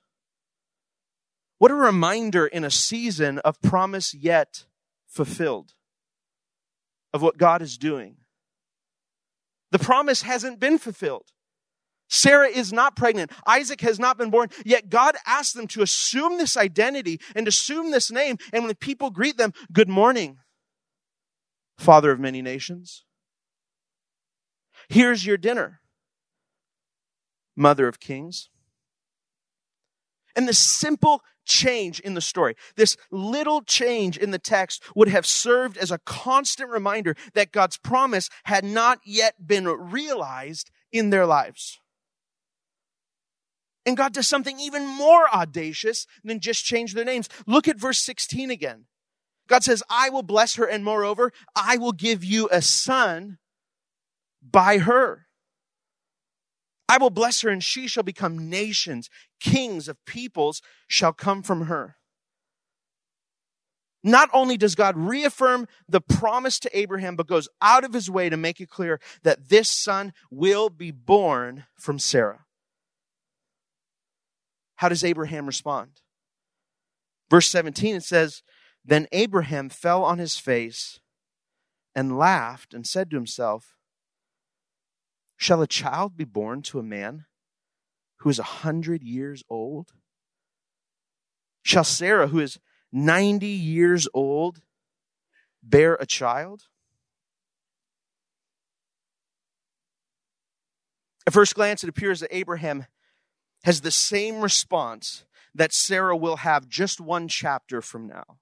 What 1.59 1.71
a 1.71 1.75
reminder 1.75 2.47
in 2.47 2.65
a 2.65 2.71
season 2.71 3.39
of 3.41 3.61
promise 3.63 4.15
yet 4.15 4.67
fulfilled 5.09 5.73
of 7.17 7.23
what 7.23 7.39
God 7.39 7.63
is 7.63 7.79
doing. 7.79 8.17
The 9.73 9.79
promise 9.79 10.23
hasn't 10.23 10.61
been 10.61 10.77
fulfilled. 10.77 11.33
Sarah 12.09 12.49
is 12.49 12.75
not 12.75 12.95
pregnant. 12.95 13.33
Isaac 13.47 13.81
has 13.81 13.99
not 13.99 14.19
been 14.19 14.31
born. 14.31 14.51
Yet 14.65 14.91
God 14.91 15.17
asked 15.27 15.57
them 15.57 15.67
to 15.69 15.83
assume 15.83 16.37
this 16.37 16.57
identity 16.57 17.21
and 17.35 17.49
assume 17.49 17.91
this 17.91 18.13
name. 18.13 18.37
And 18.53 18.65
when 18.65 18.75
people 18.77 19.11
greet 19.11 19.39
them, 19.39 19.53
good 19.73 19.89
morning, 19.89 20.37
father 21.79 22.13
of 22.13 22.21
many 22.21 22.43
nations. 22.43 23.05
Here's 24.89 25.25
your 25.25 25.39
dinner, 25.39 25.81
mother 27.57 27.89
of 27.89 27.99
kings. 27.99 28.51
And 30.37 30.47
the 30.47 30.55
simple 30.55 31.23
change 31.47 32.01
in 32.01 32.15
the 32.15 32.21
story, 32.21 32.57
this 32.77 32.97
little 33.11 33.63
change 33.63 34.19
in 34.19 34.31
the 34.31 34.39
text 34.39 34.83
would 34.95 35.09
have 35.09 35.25
served 35.25 35.79
as 35.79 35.91
a 35.91 35.99
constant 35.99 36.71
reminder 36.71 37.17
that 37.35 37.53
God's 37.53 37.79
promise 37.79 38.29
had 38.45 38.65
not 38.65 39.01
yet 39.05 39.47
been 39.47 39.67
realized 39.67 40.71
in 40.93 41.11
their 41.11 41.27
lives. 41.27 41.81
And 43.87 43.97
God 43.97 44.13
does 44.13 44.27
something 44.27 44.59
even 44.59 44.85
more 44.85 45.33
audacious 45.33 46.07
than 46.25 46.41
just 46.41 46.65
change 46.65 46.93
their 46.93 47.05
names. 47.05 47.29
Look 47.47 47.69
at 47.69 47.79
verse 47.79 47.99
16 47.99 48.51
again. 48.51 48.87
God 49.49 49.63
says, 49.63 49.83
I 49.89 50.11
will 50.11 50.25
bless 50.25 50.57
her, 50.57 50.65
and 50.65 50.85
moreover, 50.85 51.33
I 51.55 51.77
will 51.77 51.93
give 51.93 52.25
you 52.25 52.49
a 52.51 52.61
son 52.61 53.39
by 54.43 54.79
her. 54.79 55.26
I 56.89 56.99
will 56.99 57.11
bless 57.11 57.41
her, 57.41 57.49
and 57.49 57.63
she 57.63 57.89
shall 57.89 58.03
become 58.03 58.49
nations. 58.49 59.11
Kings 59.41 59.89
of 59.89 60.05
peoples 60.05 60.63
shall 60.87 61.13
come 61.13 61.43
from 61.43 61.63
her. 61.63 61.97
Not 64.05 64.31
only 64.33 64.57
does 64.57 64.77
God 64.77 64.97
reaffirm 64.97 65.67
the 65.89 66.01
promise 66.01 66.61
to 66.61 66.79
Abraham, 66.79 67.17
but 67.17 67.27
goes 67.27 67.49
out 67.61 67.83
of 67.83 67.93
his 67.93 68.09
way 68.09 68.29
to 68.29 68.37
make 68.37 68.61
it 68.61 68.71
clear 68.71 69.01
that 69.25 69.49
this 69.49 69.69
son 69.69 70.13
will 70.31 70.71
be 70.71 70.93
born 70.93 71.65
from 71.77 71.99
Sarah. 71.99 72.45
How 74.77 74.89
does 74.89 75.03
Abraham 75.03 75.47
respond? 75.47 76.03
Verse 77.31 77.49
17, 77.49 77.97
it 77.97 78.05
says, 78.05 78.43
Then 78.85 79.09
Abraham 79.11 79.69
fell 79.69 80.05
on 80.05 80.19
his 80.19 80.39
face 80.39 81.01
and 81.95 82.17
laughed 82.17 82.75
and 82.75 82.87
said 82.87 83.11
to 83.11 83.17
himself, 83.17 83.76
Shall 85.37 85.63
a 85.63 85.67
child 85.67 86.17
be 86.17 86.25
born 86.25 86.63
to 86.63 86.79
a 86.79 86.83
man 86.83 87.27
who 88.19 88.31
is 88.31 88.39
a 88.39 88.45
hundred 88.45 89.03
years 89.03 89.43
old? 89.49 89.93
Shall 91.63 91.85
Sarah, 91.85 92.29
who 92.29 92.41
is 92.41 92.59
90 92.93 93.47
years 93.47 94.09
old, 94.15 94.63
bear 95.63 95.95
a 95.95 96.07
child? 96.07 96.63
At 101.27 101.33
first 101.33 101.55
glance, 101.55 101.83
it 101.83 101.91
appears 101.91 102.21
that 102.21 102.35
Abraham 102.35 102.87
has 103.65 103.81
the 103.81 103.91
same 103.91 104.41
response 104.41 105.25
that 105.55 105.73
Sarah 105.73 106.17
will 106.17 106.37
have 106.37 106.69
just 106.69 107.01
one 107.01 107.27
chapter 107.27 107.83
from 107.83 108.07
now. 108.07 108.39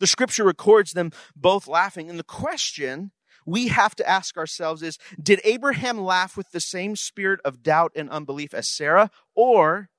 The 0.00 0.06
scripture 0.06 0.44
records 0.44 0.92
them 0.92 1.12
both 1.36 1.68
laughing. 1.68 2.08
And 2.08 2.18
the 2.18 2.24
question 2.24 3.12
we 3.46 3.68
have 3.68 3.94
to 3.96 4.08
ask 4.08 4.36
ourselves 4.36 4.82
is 4.82 4.98
Did 5.20 5.40
Abraham 5.44 5.98
laugh 5.98 6.36
with 6.36 6.50
the 6.50 6.60
same 6.60 6.96
spirit 6.96 7.40
of 7.44 7.62
doubt 7.62 7.92
and 7.94 8.10
unbelief 8.10 8.54
as 8.54 8.68
Sarah? 8.68 9.10
Or 9.34 9.90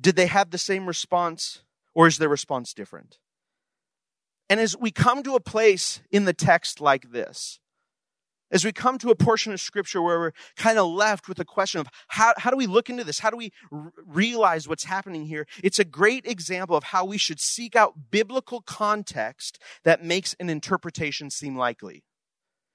did 0.00 0.16
they 0.16 0.26
have 0.26 0.50
the 0.50 0.58
same 0.58 0.86
response? 0.86 1.62
Or 1.94 2.06
is 2.06 2.18
their 2.18 2.28
response 2.28 2.72
different? 2.72 3.18
And 4.48 4.58
as 4.60 4.76
we 4.76 4.90
come 4.90 5.22
to 5.22 5.36
a 5.36 5.40
place 5.40 6.00
in 6.10 6.24
the 6.24 6.32
text 6.32 6.80
like 6.80 7.10
this, 7.12 7.60
as 8.50 8.64
we 8.64 8.72
come 8.72 8.98
to 8.98 9.10
a 9.10 9.14
portion 9.14 9.52
of 9.52 9.60
scripture 9.60 10.02
where 10.02 10.18
we're 10.18 10.32
kind 10.56 10.78
of 10.78 10.86
left 10.86 11.28
with 11.28 11.38
the 11.38 11.44
question 11.44 11.80
of 11.80 11.88
how, 12.08 12.34
how 12.36 12.50
do 12.50 12.56
we 12.56 12.66
look 12.66 12.90
into 12.90 13.04
this? 13.04 13.20
How 13.20 13.30
do 13.30 13.36
we 13.36 13.52
r- 13.72 13.92
realize 14.06 14.68
what's 14.68 14.84
happening 14.84 15.26
here? 15.26 15.46
It's 15.62 15.78
a 15.78 15.84
great 15.84 16.26
example 16.26 16.76
of 16.76 16.84
how 16.84 17.04
we 17.04 17.18
should 17.18 17.40
seek 17.40 17.76
out 17.76 18.10
biblical 18.10 18.60
context 18.60 19.60
that 19.84 20.04
makes 20.04 20.34
an 20.40 20.50
interpretation 20.50 21.30
seem 21.30 21.56
likely. 21.56 22.04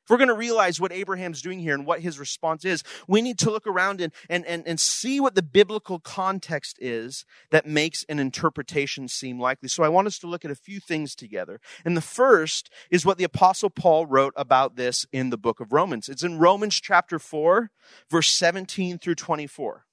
If 0.06 0.12
we're 0.12 0.18
going 0.18 0.28
to 0.28 0.36
realize 0.36 0.80
what 0.80 0.92
Abraham's 0.92 1.42
doing 1.42 1.58
here 1.58 1.74
and 1.74 1.84
what 1.84 2.00
his 2.00 2.20
response 2.20 2.64
is, 2.64 2.84
we 3.08 3.24
need 3.24 3.40
to 3.40 3.50
look 3.50 3.66
around 3.66 4.02
and, 4.02 4.14
and, 4.30 4.46
and, 4.46 4.62
and 4.68 4.80
see 4.80 5.20
what 5.20 5.34
the 5.34 5.42
biblical 5.42 5.98
context 6.00 6.78
is 6.80 7.26
that 7.50 7.66
makes 7.66 8.06
an 8.08 8.20
interpretation 8.20 9.08
seem 9.08 9.40
likely. 9.40 9.68
So 9.68 9.84
I 9.84 9.90
want 9.90 10.06
us 10.06 10.20
to 10.20 10.28
look 10.28 10.46
at 10.46 10.52
a 10.52 10.56
few 10.56 10.80
things 10.80 11.16
together. 11.16 11.60
And 11.84 11.98
the 11.98 12.02
first 12.02 12.70
is 12.92 13.04
what 13.04 13.18
the 13.18 13.24
apostle 13.24 13.72
Paul 13.72 14.06
wrote 14.06 14.36
about 14.38 14.76
this 14.76 15.08
in 15.12 15.32
the 15.32 15.40
book 15.40 15.60
of 15.60 15.74
Romans. 15.74 16.08
It's 16.08 16.22
in 16.22 16.38
Romans 16.38 16.80
chapter 16.80 17.18
4, 17.18 17.72
verse 18.08 18.30
17 18.30 19.00
through 19.00 19.16
24. 19.16 19.86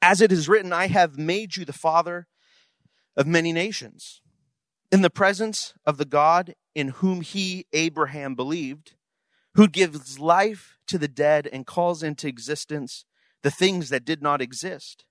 As 0.00 0.22
it 0.22 0.32
is 0.32 0.48
written, 0.48 0.72
I 0.72 0.86
have 0.86 1.18
made 1.18 1.56
you 1.56 1.66
the 1.66 1.74
father 1.74 2.28
of 3.14 3.26
many 3.26 3.52
nations 3.52 4.22
in 4.94 5.02
the 5.02 5.10
presence 5.10 5.74
of 5.84 5.96
the 5.96 6.04
God 6.04 6.54
in 6.72 6.86
whom 6.86 7.20
he, 7.20 7.66
Abraham, 7.72 8.36
believed, 8.36 8.94
who 9.54 9.66
gives 9.66 10.20
life 10.20 10.78
to 10.86 10.98
the 10.98 11.08
dead 11.08 11.48
and 11.52 11.66
calls 11.66 12.04
into 12.04 12.28
existence 12.28 13.04
the 13.42 13.50
things 13.50 13.88
that 13.88 14.04
did 14.04 14.22
not 14.22 14.40
exist. 14.40 15.04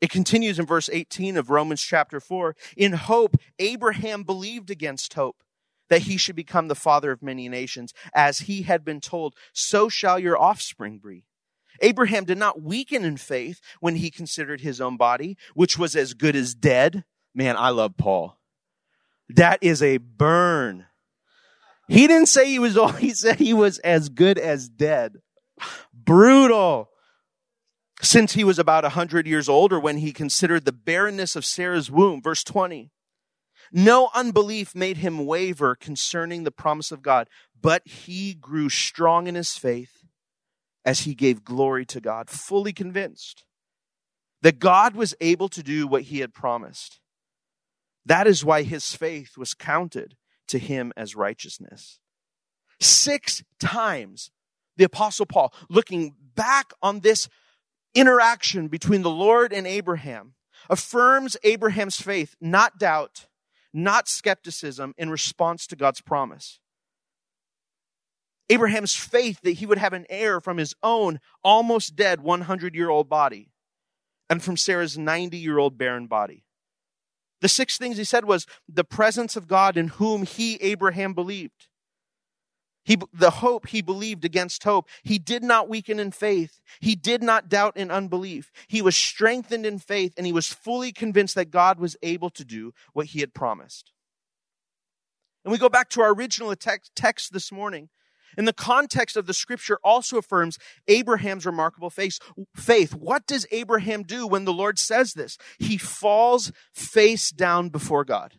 It 0.00 0.10
continues 0.10 0.58
in 0.58 0.66
verse 0.66 0.90
18 0.92 1.36
of 1.36 1.50
Romans 1.50 1.80
chapter 1.80 2.18
4. 2.18 2.56
In 2.76 2.94
hope, 2.94 3.36
Abraham 3.60 4.24
believed 4.24 4.70
against 4.70 5.14
hope 5.14 5.44
that 5.88 6.02
he 6.02 6.16
should 6.16 6.34
become 6.34 6.66
the 6.66 6.74
father 6.74 7.12
of 7.12 7.22
many 7.22 7.48
nations. 7.48 7.94
As 8.12 8.40
he 8.40 8.62
had 8.62 8.84
been 8.84 9.00
told, 9.00 9.36
so 9.52 9.88
shall 9.88 10.18
your 10.18 10.36
offspring 10.36 10.98
be. 10.98 11.26
Abraham 11.80 12.24
did 12.24 12.38
not 12.38 12.60
weaken 12.60 13.04
in 13.04 13.18
faith 13.18 13.60
when 13.78 13.94
he 13.94 14.10
considered 14.10 14.62
his 14.62 14.80
own 14.80 14.96
body, 14.96 15.36
which 15.54 15.78
was 15.78 15.94
as 15.94 16.12
good 16.12 16.34
as 16.34 16.56
dead. 16.56 17.04
Man, 17.32 17.56
I 17.56 17.68
love 17.68 17.96
Paul. 17.96 18.39
That 19.36 19.58
is 19.62 19.82
a 19.82 19.98
burn. 19.98 20.86
He 21.88 22.06
didn't 22.06 22.26
say 22.26 22.46
he 22.46 22.58
was 22.58 22.76
all, 22.76 22.88
he 22.92 23.10
said 23.10 23.38
he 23.38 23.54
was 23.54 23.78
as 23.80 24.08
good 24.08 24.38
as 24.38 24.68
dead. 24.68 25.16
Brutal. 25.92 26.88
Since 28.02 28.32
he 28.32 28.44
was 28.44 28.58
about 28.58 28.84
a 28.84 28.90
hundred 28.90 29.26
years 29.26 29.48
old 29.48 29.72
or 29.72 29.80
when 29.80 29.98
he 29.98 30.12
considered 30.12 30.64
the 30.64 30.72
barrenness 30.72 31.36
of 31.36 31.44
Sarah's 31.44 31.90
womb. 31.90 32.22
Verse 32.22 32.42
20. 32.42 32.90
No 33.72 34.10
unbelief 34.14 34.74
made 34.74 34.96
him 34.98 35.26
waver 35.26 35.74
concerning 35.74 36.44
the 36.44 36.50
promise 36.50 36.90
of 36.90 37.02
God, 37.02 37.28
but 37.60 37.86
he 37.86 38.34
grew 38.34 38.68
strong 38.68 39.26
in 39.26 39.34
his 39.34 39.52
faith 39.52 40.04
as 40.84 41.00
he 41.00 41.14
gave 41.14 41.44
glory 41.44 41.84
to 41.86 42.00
God, 42.00 42.30
fully 42.30 42.72
convinced 42.72 43.44
that 44.42 44.58
God 44.58 44.94
was 44.94 45.14
able 45.20 45.48
to 45.50 45.62
do 45.62 45.86
what 45.86 46.02
he 46.02 46.20
had 46.20 46.32
promised. 46.32 46.99
That 48.06 48.26
is 48.26 48.44
why 48.44 48.62
his 48.62 48.94
faith 48.94 49.36
was 49.36 49.54
counted 49.54 50.16
to 50.48 50.58
him 50.58 50.92
as 50.96 51.14
righteousness. 51.14 51.98
Six 52.80 53.42
times, 53.60 54.30
the 54.76 54.84
Apostle 54.84 55.26
Paul, 55.26 55.52
looking 55.68 56.14
back 56.34 56.72
on 56.82 57.00
this 57.00 57.28
interaction 57.94 58.68
between 58.68 59.02
the 59.02 59.10
Lord 59.10 59.52
and 59.52 59.66
Abraham, 59.66 60.34
affirms 60.68 61.36
Abraham's 61.42 62.00
faith, 62.00 62.36
not 62.40 62.78
doubt, 62.78 63.26
not 63.72 64.08
skepticism, 64.08 64.94
in 64.96 65.10
response 65.10 65.66
to 65.66 65.76
God's 65.76 66.00
promise. 66.00 66.58
Abraham's 68.48 68.94
faith 68.94 69.40
that 69.42 69.52
he 69.52 69.66
would 69.66 69.78
have 69.78 69.92
an 69.92 70.06
heir 70.10 70.40
from 70.40 70.56
his 70.56 70.74
own 70.82 71.20
almost 71.44 71.94
dead 71.94 72.20
100 72.20 72.74
year 72.74 72.90
old 72.90 73.08
body 73.08 73.52
and 74.28 74.42
from 74.42 74.56
Sarah's 74.56 74.98
90 74.98 75.36
year 75.36 75.58
old 75.58 75.78
barren 75.78 76.08
body. 76.08 76.44
The 77.40 77.48
six 77.48 77.78
things 77.78 77.96
he 77.96 78.04
said 78.04 78.24
was 78.24 78.46
the 78.68 78.84
presence 78.84 79.36
of 79.36 79.48
God 79.48 79.76
in 79.76 79.88
whom 79.88 80.24
he, 80.24 80.56
Abraham, 80.56 81.14
believed. 81.14 81.68
He, 82.84 82.98
the 83.12 83.30
hope 83.30 83.68
he 83.68 83.82
believed 83.82 84.24
against 84.24 84.64
hope. 84.64 84.88
He 85.02 85.18
did 85.18 85.42
not 85.42 85.68
weaken 85.68 85.98
in 85.98 86.12
faith. 86.12 86.60
He 86.80 86.96
did 86.96 87.22
not 87.22 87.48
doubt 87.48 87.76
in 87.76 87.90
unbelief. 87.90 88.50
He 88.68 88.82
was 88.82 88.96
strengthened 88.96 89.66
in 89.66 89.78
faith 89.78 90.14
and 90.16 90.26
he 90.26 90.32
was 90.32 90.52
fully 90.52 90.92
convinced 90.92 91.34
that 91.34 91.50
God 91.50 91.78
was 91.78 91.96
able 92.02 92.30
to 92.30 92.44
do 92.44 92.72
what 92.92 93.06
he 93.06 93.20
had 93.20 93.34
promised. 93.34 93.92
And 95.44 95.52
we 95.52 95.58
go 95.58 95.68
back 95.68 95.88
to 95.90 96.02
our 96.02 96.12
original 96.12 96.54
text, 96.56 96.92
text 96.94 97.32
this 97.32 97.52
morning. 97.52 97.88
And 98.36 98.46
the 98.46 98.52
context 98.52 99.16
of 99.16 99.26
the 99.26 99.34
scripture 99.34 99.78
also 99.82 100.18
affirms 100.18 100.58
Abraham's 100.88 101.46
remarkable 101.46 101.90
faith. 101.90 102.18
Faith. 102.54 102.94
What 102.94 103.26
does 103.26 103.46
Abraham 103.50 104.02
do 104.02 104.26
when 104.26 104.44
the 104.44 104.52
Lord 104.52 104.78
says 104.78 105.14
this? 105.14 105.36
He 105.58 105.76
falls 105.76 106.52
face 106.74 107.30
down 107.30 107.68
before 107.68 108.04
God. 108.04 108.34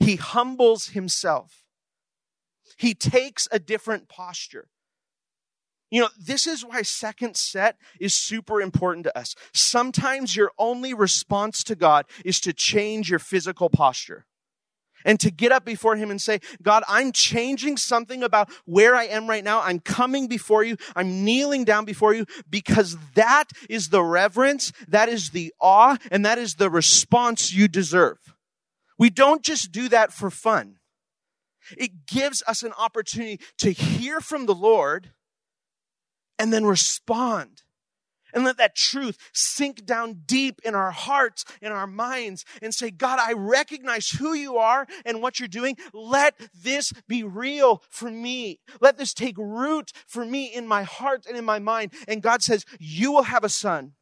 He 0.00 0.16
humbles 0.16 0.88
himself. 0.88 1.64
He 2.76 2.94
takes 2.94 3.46
a 3.52 3.58
different 3.58 4.08
posture. 4.08 4.68
You 5.90 6.00
know, 6.00 6.08
this 6.18 6.46
is 6.48 6.64
why 6.64 6.82
second 6.82 7.36
set 7.36 7.76
is 8.00 8.14
super 8.14 8.60
important 8.60 9.04
to 9.04 9.16
us. 9.16 9.36
Sometimes 9.52 10.34
your 10.34 10.50
only 10.58 10.92
response 10.92 11.62
to 11.64 11.76
God 11.76 12.06
is 12.24 12.40
to 12.40 12.52
change 12.52 13.10
your 13.10 13.20
physical 13.20 13.70
posture 13.70 14.26
and 15.04 15.20
to 15.20 15.30
get 15.30 15.52
up 15.52 15.64
before 15.64 15.96
him 15.96 16.10
and 16.10 16.20
say, 16.20 16.40
God, 16.62 16.82
I'm 16.88 17.12
changing 17.12 17.76
something 17.76 18.22
about 18.22 18.50
where 18.64 18.94
I 18.94 19.04
am 19.04 19.28
right 19.28 19.44
now. 19.44 19.60
I'm 19.60 19.80
coming 19.80 20.26
before 20.26 20.64
you. 20.64 20.76
I'm 20.96 21.24
kneeling 21.24 21.64
down 21.64 21.84
before 21.84 22.14
you 22.14 22.26
because 22.48 22.96
that 23.14 23.46
is 23.68 23.88
the 23.88 24.02
reverence, 24.02 24.72
that 24.88 25.08
is 25.08 25.30
the 25.30 25.52
awe, 25.60 25.96
and 26.10 26.24
that 26.24 26.38
is 26.38 26.54
the 26.54 26.70
response 26.70 27.52
you 27.52 27.68
deserve. 27.68 28.18
We 28.98 29.10
don't 29.10 29.42
just 29.42 29.72
do 29.72 29.88
that 29.88 30.12
for 30.12 30.30
fun. 30.30 30.78
It 31.76 32.06
gives 32.06 32.42
us 32.46 32.62
an 32.62 32.72
opportunity 32.78 33.40
to 33.58 33.72
hear 33.72 34.20
from 34.20 34.46
the 34.46 34.54
Lord 34.54 35.10
and 36.38 36.52
then 36.52 36.64
respond 36.64 37.63
and 38.34 38.44
let 38.44 38.58
that 38.58 38.74
truth 38.74 39.16
sink 39.32 39.86
down 39.86 40.22
deep 40.26 40.60
in 40.64 40.74
our 40.74 40.90
hearts, 40.90 41.44
in 41.62 41.72
our 41.72 41.86
minds, 41.86 42.44
and 42.60 42.74
say, 42.74 42.90
God, 42.90 43.18
I 43.18 43.32
recognize 43.32 44.10
who 44.10 44.34
you 44.34 44.58
are 44.58 44.86
and 45.04 45.22
what 45.22 45.38
you're 45.38 45.48
doing. 45.48 45.76
Let 45.92 46.34
this 46.54 46.92
be 47.08 47.22
real 47.22 47.82
for 47.88 48.10
me. 48.10 48.60
Let 48.80 48.98
this 48.98 49.14
take 49.14 49.38
root 49.38 49.92
for 50.06 50.24
me 50.24 50.46
in 50.46 50.66
my 50.66 50.82
heart 50.82 51.24
and 51.26 51.36
in 51.36 51.44
my 51.44 51.58
mind. 51.58 51.92
And 52.08 52.22
God 52.22 52.42
says, 52.42 52.64
You 52.78 53.12
will 53.12 53.22
have 53.24 53.44
a 53.44 53.48
son. 53.48 53.92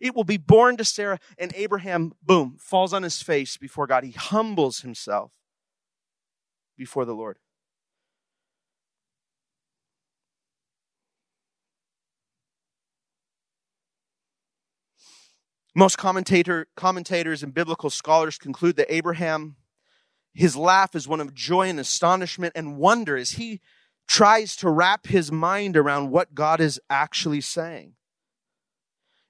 It 0.00 0.14
will 0.14 0.24
be 0.24 0.36
born 0.36 0.76
to 0.76 0.84
Sarah. 0.84 1.18
And 1.36 1.52
Abraham, 1.56 2.12
boom, 2.22 2.56
falls 2.60 2.92
on 2.92 3.02
his 3.02 3.22
face 3.22 3.56
before 3.56 3.86
God. 3.86 4.04
He 4.04 4.12
humbles 4.12 4.80
himself 4.80 5.32
before 6.76 7.04
the 7.04 7.14
Lord. 7.14 7.38
Most 15.74 15.98
commentator, 15.98 16.66
commentators 16.76 17.42
and 17.42 17.54
biblical 17.54 17.90
scholars 17.90 18.38
conclude 18.38 18.76
that 18.76 18.92
Abraham, 18.92 19.56
his 20.34 20.56
laugh 20.56 20.94
is 20.94 21.06
one 21.06 21.20
of 21.20 21.34
joy 21.34 21.68
and 21.68 21.78
astonishment 21.78 22.52
and 22.56 22.76
wonder 22.76 23.16
as 23.16 23.32
he 23.32 23.60
tries 24.08 24.56
to 24.56 24.68
wrap 24.68 25.06
his 25.06 25.30
mind 25.30 25.76
around 25.76 26.10
what 26.10 26.34
God 26.34 26.60
is 26.60 26.80
actually 26.90 27.40
saying. 27.40 27.94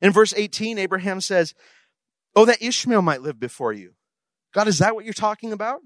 In 0.00 0.12
verse 0.12 0.32
18, 0.34 0.78
Abraham 0.78 1.20
says, 1.20 1.54
Oh, 2.34 2.46
that 2.46 2.62
Ishmael 2.62 3.02
might 3.02 3.22
live 3.22 3.38
before 3.38 3.72
you. 3.72 3.92
God, 4.54 4.68
is 4.68 4.78
that 4.78 4.94
what 4.94 5.04
you're 5.04 5.12
talking 5.12 5.52
about? 5.52 5.80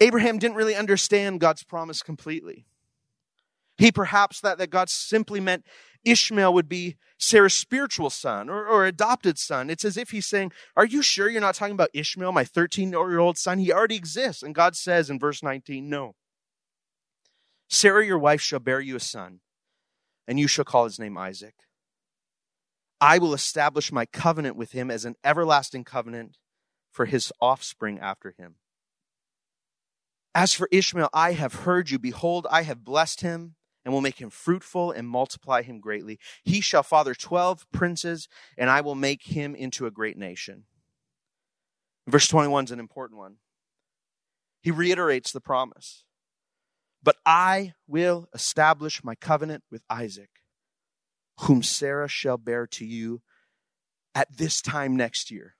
Abraham 0.00 0.38
didn't 0.38 0.56
really 0.56 0.74
understand 0.74 1.40
God's 1.40 1.62
promise 1.62 2.02
completely. 2.02 2.66
He 3.76 3.92
perhaps 3.92 4.40
thought 4.40 4.58
that 4.58 4.70
God 4.70 4.88
simply 4.90 5.40
meant 5.40 5.64
Ishmael 6.04 6.54
would 6.54 6.68
be 6.68 6.96
Sarah's 7.18 7.54
spiritual 7.54 8.10
son 8.10 8.48
or, 8.48 8.66
or 8.66 8.86
adopted 8.86 9.38
son. 9.38 9.68
It's 9.68 9.84
as 9.84 9.96
if 9.96 10.10
he's 10.10 10.26
saying, 10.26 10.52
Are 10.76 10.86
you 10.86 11.02
sure 11.02 11.28
you're 11.28 11.40
not 11.40 11.54
talking 11.54 11.74
about 11.74 11.90
Ishmael, 11.92 12.32
my 12.32 12.44
13 12.44 12.90
year 12.90 13.18
old 13.18 13.36
son? 13.36 13.58
He 13.58 13.72
already 13.72 13.96
exists. 13.96 14.42
And 14.42 14.54
God 14.54 14.76
says 14.76 15.10
in 15.10 15.18
verse 15.18 15.42
19, 15.42 15.88
No. 15.88 16.14
Sarah, 17.68 18.04
your 18.04 18.18
wife, 18.18 18.40
shall 18.40 18.58
bear 18.58 18.80
you 18.80 18.96
a 18.96 19.00
son, 19.00 19.40
and 20.26 20.40
you 20.40 20.48
shall 20.48 20.64
call 20.64 20.84
his 20.84 20.98
name 20.98 21.16
Isaac. 21.16 21.54
I 23.00 23.18
will 23.18 23.32
establish 23.32 23.92
my 23.92 24.06
covenant 24.06 24.56
with 24.56 24.72
him 24.72 24.90
as 24.90 25.04
an 25.04 25.14
everlasting 25.24 25.84
covenant 25.84 26.36
for 26.90 27.06
his 27.06 27.32
offspring 27.40 27.98
after 27.98 28.34
him. 28.36 28.56
As 30.34 30.52
for 30.52 30.68
Ishmael, 30.70 31.08
I 31.12 31.32
have 31.32 31.54
heard 31.54 31.90
you. 31.90 31.98
Behold, 31.98 32.46
I 32.50 32.62
have 32.62 32.84
blessed 32.84 33.20
him 33.20 33.54
and 33.84 33.94
will 33.94 34.00
make 34.00 34.20
him 34.20 34.30
fruitful 34.30 34.90
and 34.90 35.08
multiply 35.08 35.62
him 35.62 35.80
greatly. 35.80 36.18
He 36.42 36.60
shall 36.60 36.82
father 36.82 37.14
twelve 37.14 37.66
princes, 37.72 38.28
and 38.58 38.68
I 38.70 38.80
will 38.80 38.94
make 38.94 39.24
him 39.24 39.54
into 39.54 39.86
a 39.86 39.90
great 39.90 40.16
nation. 40.16 40.64
Verse 42.06 42.26
21 42.26 42.64
is 42.64 42.70
an 42.70 42.80
important 42.80 43.18
one. 43.18 43.36
He 44.62 44.70
reiterates 44.70 45.32
the 45.32 45.40
promise. 45.40 46.04
But 47.02 47.16
I 47.24 47.72
will 47.86 48.28
establish 48.34 49.02
my 49.02 49.14
covenant 49.14 49.64
with 49.70 49.82
Isaac, 49.88 50.30
whom 51.40 51.62
Sarah 51.62 52.08
shall 52.08 52.36
bear 52.36 52.66
to 52.66 52.84
you 52.84 53.22
at 54.14 54.36
this 54.36 54.60
time 54.60 54.96
next 54.96 55.30
year. 55.30 55.54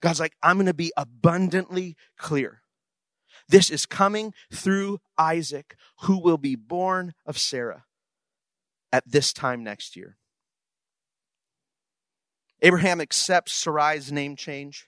God's 0.00 0.20
like, 0.20 0.36
I'm 0.42 0.56
going 0.56 0.66
to 0.66 0.74
be 0.74 0.92
abundantly 0.96 1.96
clear. 2.16 2.62
This 3.50 3.68
is 3.68 3.84
coming 3.84 4.32
through 4.52 5.00
Isaac, 5.18 5.76
who 6.02 6.20
will 6.20 6.38
be 6.38 6.54
born 6.54 7.14
of 7.26 7.36
Sarah 7.36 7.84
at 8.92 9.02
this 9.10 9.32
time 9.32 9.64
next 9.64 9.96
year. 9.96 10.16
Abraham 12.62 13.00
accepts 13.00 13.52
Sarai's 13.52 14.12
name 14.12 14.36
change. 14.36 14.86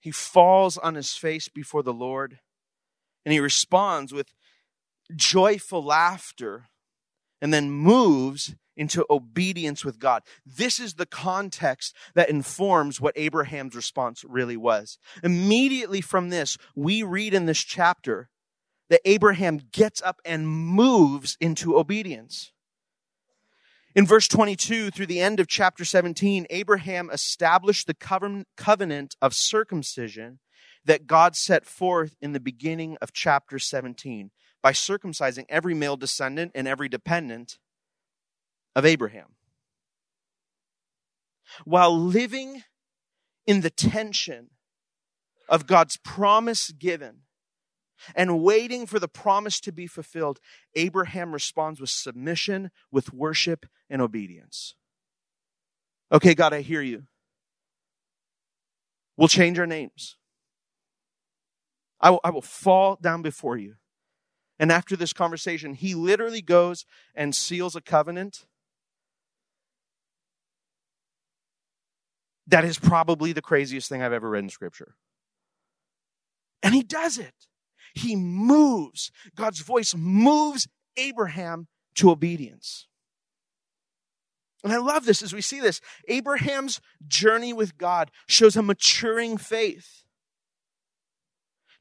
He 0.00 0.10
falls 0.10 0.76
on 0.76 0.96
his 0.96 1.12
face 1.12 1.48
before 1.48 1.82
the 1.82 1.92
Lord 1.92 2.40
and 3.24 3.32
he 3.32 3.40
responds 3.40 4.12
with 4.12 4.32
joyful 5.14 5.84
laughter 5.84 6.66
and 7.40 7.52
then 7.52 7.70
moves 7.70 8.54
into 8.76 9.06
obedience 9.08 9.84
with 9.84 9.98
God. 9.98 10.22
This 10.44 10.78
is 10.78 10.94
the 10.94 11.06
context 11.06 11.94
that 12.14 12.28
informs 12.28 13.00
what 13.00 13.16
Abraham's 13.16 13.74
response 13.74 14.24
really 14.28 14.56
was. 14.56 14.98
Immediately 15.22 16.00
from 16.00 16.28
this, 16.30 16.56
we 16.74 17.02
read 17.02 17.34
in 17.34 17.46
this 17.46 17.60
chapter 17.60 18.28
that 18.88 19.00
Abraham 19.04 19.60
gets 19.72 20.00
up 20.02 20.20
and 20.24 20.48
moves 20.48 21.36
into 21.40 21.76
obedience. 21.76 22.52
In 23.94 24.06
verse 24.06 24.28
22 24.28 24.90
through 24.90 25.06
the 25.06 25.20
end 25.20 25.40
of 25.40 25.48
chapter 25.48 25.84
17, 25.84 26.46
Abraham 26.50 27.08
established 27.10 27.86
the 27.86 28.44
covenant 28.56 29.16
of 29.22 29.34
circumcision 29.34 30.38
that 30.84 31.06
God 31.06 31.34
set 31.34 31.64
forth 31.64 32.14
in 32.20 32.32
the 32.32 32.40
beginning 32.40 32.96
of 33.00 33.12
chapter 33.12 33.58
17 33.58 34.30
by 34.62 34.72
circumcising 34.72 35.46
every 35.48 35.74
male 35.74 35.96
descendant 35.96 36.52
and 36.54 36.68
every 36.68 36.88
dependent 36.88 37.58
of 38.76 38.84
Abraham. 38.84 39.34
While 41.64 41.98
living 41.98 42.62
in 43.46 43.62
the 43.62 43.70
tension 43.70 44.50
of 45.48 45.66
God's 45.66 45.96
promise 45.96 46.70
given 46.70 47.22
and 48.14 48.42
waiting 48.42 48.86
for 48.86 48.98
the 48.98 49.08
promise 49.08 49.60
to 49.60 49.72
be 49.72 49.86
fulfilled, 49.86 50.38
Abraham 50.74 51.32
responds 51.32 51.80
with 51.80 51.88
submission, 51.88 52.70
with 52.92 53.14
worship, 53.14 53.64
and 53.88 54.02
obedience. 54.02 54.74
Okay, 56.12 56.34
God, 56.34 56.52
I 56.52 56.60
hear 56.60 56.82
you. 56.82 57.04
We'll 59.16 59.28
change 59.28 59.58
our 59.58 59.66
names. 59.66 60.16
I 61.98 62.10
will, 62.10 62.20
I 62.22 62.28
will 62.28 62.42
fall 62.42 62.98
down 63.00 63.22
before 63.22 63.56
you. 63.56 63.76
And 64.58 64.70
after 64.70 64.96
this 64.96 65.14
conversation, 65.14 65.72
he 65.72 65.94
literally 65.94 66.42
goes 66.42 66.84
and 67.14 67.34
seals 67.34 67.74
a 67.74 67.80
covenant 67.80 68.44
that 72.46 72.64
is 72.64 72.78
probably 72.78 73.32
the 73.32 73.42
craziest 73.42 73.88
thing 73.88 74.02
I've 74.02 74.12
ever 74.12 74.30
read 74.30 74.44
in 74.44 74.50
scripture. 74.50 74.94
And 76.62 76.74
he 76.74 76.82
does 76.82 77.18
it. 77.18 77.34
He 77.94 78.16
moves. 78.16 79.10
God's 79.34 79.60
voice 79.60 79.94
moves 79.96 80.68
Abraham 80.96 81.68
to 81.96 82.10
obedience. 82.10 82.86
And 84.64 84.72
I 84.72 84.78
love 84.78 85.04
this 85.04 85.22
as 85.22 85.32
we 85.32 85.40
see 85.40 85.60
this. 85.60 85.80
Abraham's 86.08 86.80
journey 87.06 87.52
with 87.52 87.78
God 87.78 88.10
shows 88.26 88.56
a 88.56 88.62
maturing 88.62 89.36
faith. 89.36 90.02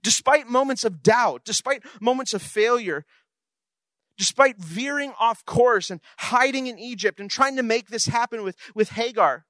Despite 0.03 0.47
moments 0.47 0.83
of 0.83 1.01
doubt, 1.01 1.41
despite 1.45 1.83
moments 1.99 2.33
of 2.33 2.41
failure, 2.41 3.05
despite 4.17 4.57
veering 4.57 5.13
off 5.19 5.43
course 5.45 5.89
and 5.89 5.99
hiding 6.17 6.67
in 6.67 6.77
Egypt 6.77 7.19
and 7.19 7.29
trying 7.29 7.55
to 7.55 7.63
make 7.63 7.87
this 7.87 8.05
happen 8.05 8.43
with, 8.43 8.55
with 8.75 8.89
Hagar, 8.89 9.45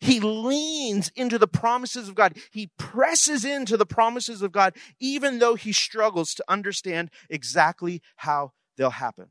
he 0.00 0.20
leans 0.20 1.10
into 1.16 1.38
the 1.38 1.46
promises 1.46 2.08
of 2.08 2.14
God. 2.14 2.36
He 2.50 2.70
presses 2.78 3.44
into 3.44 3.76
the 3.76 3.86
promises 3.86 4.42
of 4.42 4.52
God, 4.52 4.74
even 5.00 5.38
though 5.38 5.54
he 5.54 5.72
struggles 5.72 6.34
to 6.34 6.44
understand 6.48 7.10
exactly 7.28 8.02
how 8.16 8.52
they'll 8.76 8.90
happen. 8.90 9.30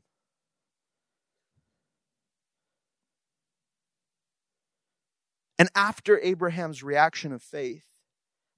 And 5.58 5.68
after 5.74 6.18
Abraham's 6.20 6.82
reaction 6.82 7.32
of 7.32 7.42
faith, 7.42 7.84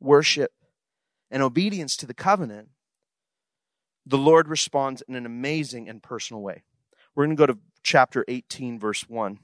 worship, 0.01 0.53
and 1.31 1.43
obedience 1.43 1.97
to 1.99 2.07
the 2.07 2.15
covenant, 2.15 2.69
the 4.07 4.19
Lord 4.19 4.49
responds 4.49 5.03
in 5.09 5.15
an 5.15 5.27
amazing 5.27 5.89
and 5.89 6.03
personal 6.03 6.41
way. 6.41 6.63
We're 7.15 7.27
going 7.27 7.37
to 7.37 7.41
go 7.41 7.53
to 7.53 7.59
chapter 7.83 8.25
18, 8.29 8.79
verse 8.79 9.09
1. 9.09 9.39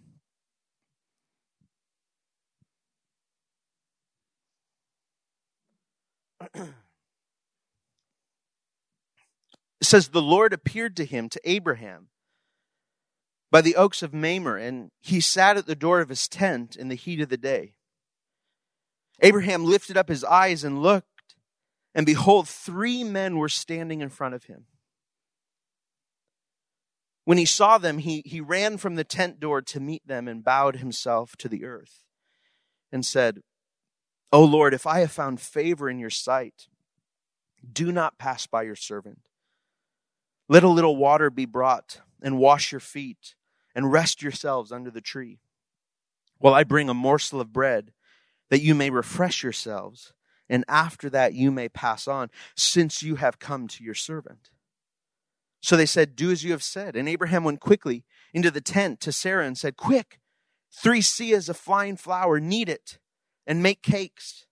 It 6.54 6.74
says, 9.82 10.08
The 10.08 10.22
Lord 10.22 10.52
appeared 10.52 10.96
to 10.96 11.04
him, 11.04 11.28
to 11.28 11.40
Abraham, 11.44 12.08
by 13.50 13.60
the 13.60 13.76
oaks 13.76 14.02
of 14.02 14.14
Mamre, 14.14 14.60
and 14.62 14.90
he 15.00 15.20
sat 15.20 15.56
at 15.56 15.66
the 15.66 15.74
door 15.74 16.00
of 16.00 16.08
his 16.08 16.26
tent 16.28 16.76
in 16.76 16.88
the 16.88 16.94
heat 16.94 17.20
of 17.20 17.28
the 17.28 17.36
day. 17.36 17.74
Abraham 19.20 19.64
lifted 19.64 19.96
up 19.96 20.08
his 20.08 20.24
eyes 20.24 20.64
and 20.64 20.82
looked, 20.82 21.36
and 21.94 22.06
behold, 22.06 22.48
three 22.48 23.04
men 23.04 23.36
were 23.36 23.48
standing 23.48 24.00
in 24.00 24.08
front 24.08 24.34
of 24.34 24.44
him. 24.44 24.66
When 27.24 27.38
he 27.38 27.44
saw 27.44 27.78
them, 27.78 27.98
he, 27.98 28.22
he 28.24 28.40
ran 28.40 28.78
from 28.78 28.96
the 28.96 29.04
tent 29.04 29.38
door 29.38 29.62
to 29.62 29.80
meet 29.80 30.06
them 30.06 30.26
and 30.26 30.42
bowed 30.42 30.76
himself 30.76 31.36
to 31.36 31.48
the 31.48 31.64
earth 31.64 32.02
and 32.90 33.06
said, 33.06 33.42
O 34.32 34.42
Lord, 34.42 34.72
if 34.72 34.86
I 34.86 35.00
have 35.00 35.12
found 35.12 35.40
favor 35.40 35.90
in 35.90 35.98
your 35.98 36.10
sight, 36.10 36.68
do 37.70 37.92
not 37.92 38.18
pass 38.18 38.46
by 38.46 38.62
your 38.62 38.74
servant. 38.74 39.20
Let 40.48 40.64
a 40.64 40.68
little 40.68 40.96
water 40.96 41.28
be 41.30 41.44
brought, 41.44 42.00
and 42.22 42.38
wash 42.38 42.72
your 42.72 42.80
feet, 42.80 43.34
and 43.74 43.92
rest 43.92 44.22
yourselves 44.22 44.72
under 44.72 44.90
the 44.90 45.00
tree, 45.00 45.40
while 46.38 46.54
I 46.54 46.64
bring 46.64 46.88
a 46.88 46.94
morsel 46.94 47.40
of 47.40 47.52
bread, 47.52 47.92
that 48.48 48.62
you 48.62 48.74
may 48.74 48.90
refresh 48.90 49.42
yourselves, 49.42 50.14
and 50.48 50.64
after 50.66 51.10
that 51.10 51.34
you 51.34 51.50
may 51.50 51.68
pass 51.68 52.08
on, 52.08 52.30
since 52.56 53.02
you 53.02 53.16
have 53.16 53.38
come 53.38 53.68
to 53.68 53.84
your 53.84 53.94
servant. 53.94 54.50
So 55.60 55.76
they 55.76 55.86
said, 55.86 56.16
Do 56.16 56.30
as 56.30 56.42
you 56.42 56.52
have 56.52 56.62
said. 56.62 56.96
And 56.96 57.08
Abraham 57.08 57.44
went 57.44 57.60
quickly 57.60 58.04
into 58.34 58.50
the 58.50 58.60
tent 58.60 59.00
to 59.00 59.12
Sarah 59.12 59.46
and 59.46 59.56
said, 59.56 59.76
Quick, 59.76 60.18
three 60.72 61.00
seahs 61.00 61.48
of 61.48 61.56
fine 61.56 61.96
flour, 61.96 62.40
knead 62.40 62.68
it 62.68 62.98
and 63.46 63.62
make 63.62 63.82
cakes. 63.82 64.46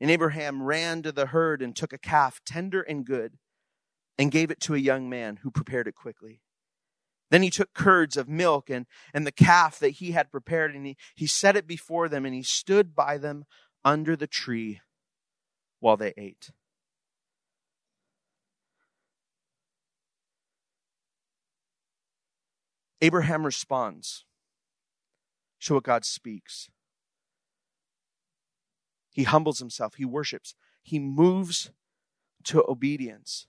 And 0.00 0.10
Abraham 0.10 0.62
ran 0.62 1.02
to 1.02 1.12
the 1.12 1.26
herd 1.26 1.60
and 1.60 1.74
took 1.74 1.92
a 1.92 1.98
calf, 1.98 2.40
tender 2.46 2.82
and 2.82 3.04
good, 3.04 3.38
and 4.16 4.30
gave 4.30 4.50
it 4.50 4.60
to 4.60 4.74
a 4.74 4.78
young 4.78 5.08
man 5.08 5.38
who 5.42 5.50
prepared 5.50 5.88
it 5.88 5.94
quickly. 5.94 6.40
Then 7.30 7.42
he 7.42 7.50
took 7.50 7.74
curds 7.74 8.16
of 8.16 8.28
milk 8.28 8.70
and, 8.70 8.86
and 9.12 9.26
the 9.26 9.32
calf 9.32 9.78
that 9.80 9.90
he 9.90 10.12
had 10.12 10.30
prepared, 10.30 10.74
and 10.74 10.86
he, 10.86 10.96
he 11.14 11.26
set 11.26 11.56
it 11.56 11.66
before 11.66 12.08
them, 12.08 12.24
and 12.24 12.34
he 12.34 12.42
stood 12.42 12.94
by 12.94 13.18
them 13.18 13.44
under 13.84 14.16
the 14.16 14.26
tree 14.26 14.80
while 15.80 15.96
they 15.96 16.14
ate. 16.16 16.50
Abraham 23.00 23.44
responds 23.44 24.24
to 25.60 25.74
what 25.74 25.84
God 25.84 26.04
speaks. 26.04 26.68
He 29.18 29.24
humbles 29.24 29.58
himself, 29.58 29.96
he 29.96 30.04
worships, 30.04 30.54
he 30.80 31.00
moves 31.00 31.72
to 32.44 32.64
obedience. 32.70 33.48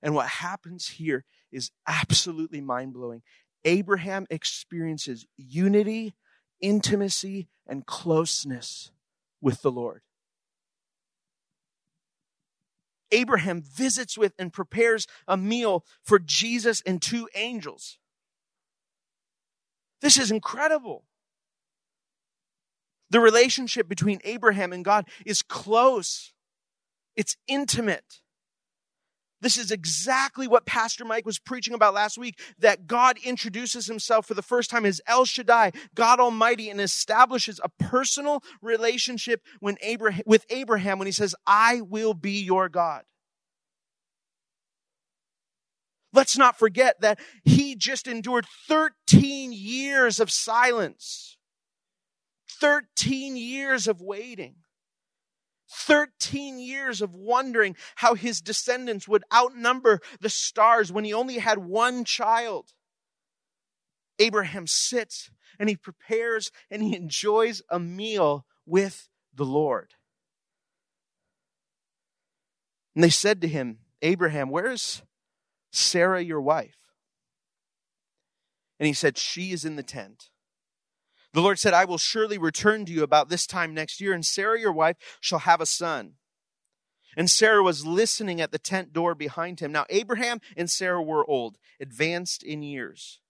And 0.00 0.14
what 0.14 0.28
happens 0.28 0.90
here 0.90 1.24
is 1.50 1.72
absolutely 1.88 2.60
mind 2.60 2.92
blowing. 2.92 3.22
Abraham 3.64 4.28
experiences 4.30 5.26
unity, 5.36 6.14
intimacy, 6.60 7.48
and 7.66 7.84
closeness 7.84 8.92
with 9.40 9.60
the 9.62 9.72
Lord. 9.72 10.02
Abraham 13.10 13.62
visits 13.62 14.16
with 14.16 14.34
and 14.38 14.52
prepares 14.52 15.08
a 15.26 15.36
meal 15.36 15.84
for 16.04 16.20
Jesus 16.20 16.80
and 16.86 17.02
two 17.02 17.28
angels. 17.34 17.98
This 20.00 20.16
is 20.16 20.30
incredible. 20.30 21.06
The 23.10 23.20
relationship 23.20 23.88
between 23.88 24.20
Abraham 24.24 24.72
and 24.72 24.84
God 24.84 25.08
is 25.26 25.42
close. 25.42 26.32
It's 27.16 27.36
intimate. 27.48 28.20
This 29.42 29.56
is 29.56 29.70
exactly 29.70 30.46
what 30.46 30.66
Pastor 30.66 31.04
Mike 31.04 31.24
was 31.24 31.38
preaching 31.38 31.72
about 31.72 31.94
last 31.94 32.18
week 32.18 32.38
that 32.58 32.86
God 32.86 33.16
introduces 33.24 33.86
himself 33.86 34.26
for 34.26 34.34
the 34.34 34.42
first 34.42 34.70
time 34.70 34.84
as 34.84 35.00
El 35.06 35.24
Shaddai, 35.24 35.72
God 35.94 36.20
Almighty, 36.20 36.68
and 36.68 36.80
establishes 36.80 37.58
a 37.64 37.70
personal 37.70 38.42
relationship 38.60 39.42
when 39.60 39.78
Abraham, 39.80 40.22
with 40.26 40.44
Abraham 40.50 40.98
when 40.98 41.06
he 41.06 41.12
says, 41.12 41.34
I 41.46 41.80
will 41.80 42.12
be 42.12 42.42
your 42.42 42.68
God. 42.68 43.02
Let's 46.12 46.36
not 46.36 46.58
forget 46.58 47.00
that 47.00 47.18
he 47.44 47.76
just 47.76 48.06
endured 48.06 48.46
13 48.68 49.52
years 49.52 50.20
of 50.20 50.30
silence. 50.30 51.38
13 52.60 53.36
years 53.36 53.88
of 53.88 54.00
waiting. 54.00 54.56
13 55.72 56.58
years 56.58 57.00
of 57.00 57.14
wondering 57.14 57.76
how 57.96 58.14
his 58.14 58.40
descendants 58.40 59.06
would 59.06 59.22
outnumber 59.32 60.00
the 60.20 60.28
stars 60.28 60.92
when 60.92 61.04
he 61.04 61.14
only 61.14 61.38
had 61.38 61.58
one 61.58 62.04
child. 62.04 62.72
Abraham 64.18 64.66
sits 64.66 65.30
and 65.58 65.68
he 65.68 65.76
prepares 65.76 66.50
and 66.70 66.82
he 66.82 66.96
enjoys 66.96 67.62
a 67.70 67.78
meal 67.78 68.44
with 68.66 69.08
the 69.34 69.44
Lord. 69.44 69.94
And 72.94 73.04
they 73.04 73.10
said 73.10 73.40
to 73.40 73.48
him, 73.48 73.78
Abraham, 74.02 74.50
where's 74.50 75.02
Sarah, 75.72 76.22
your 76.22 76.40
wife? 76.40 76.76
And 78.78 78.86
he 78.86 78.92
said, 78.92 79.16
She 79.16 79.52
is 79.52 79.64
in 79.64 79.76
the 79.76 79.82
tent. 79.82 80.30
The 81.32 81.40
Lord 81.40 81.58
said, 81.58 81.74
I 81.74 81.84
will 81.84 81.98
surely 81.98 82.38
return 82.38 82.84
to 82.86 82.92
you 82.92 83.02
about 83.02 83.28
this 83.28 83.46
time 83.46 83.72
next 83.72 84.00
year, 84.00 84.12
and 84.12 84.26
Sarah, 84.26 84.58
your 84.58 84.72
wife, 84.72 84.96
shall 85.20 85.40
have 85.40 85.60
a 85.60 85.66
son. 85.66 86.14
And 87.16 87.30
Sarah 87.30 87.62
was 87.62 87.86
listening 87.86 88.40
at 88.40 88.52
the 88.52 88.58
tent 88.58 88.92
door 88.92 89.14
behind 89.14 89.60
him. 89.60 89.72
Now, 89.72 89.86
Abraham 89.90 90.40
and 90.56 90.70
Sarah 90.70 91.02
were 91.02 91.28
old, 91.28 91.58
advanced 91.80 92.42
in 92.42 92.62
years. 92.62 93.20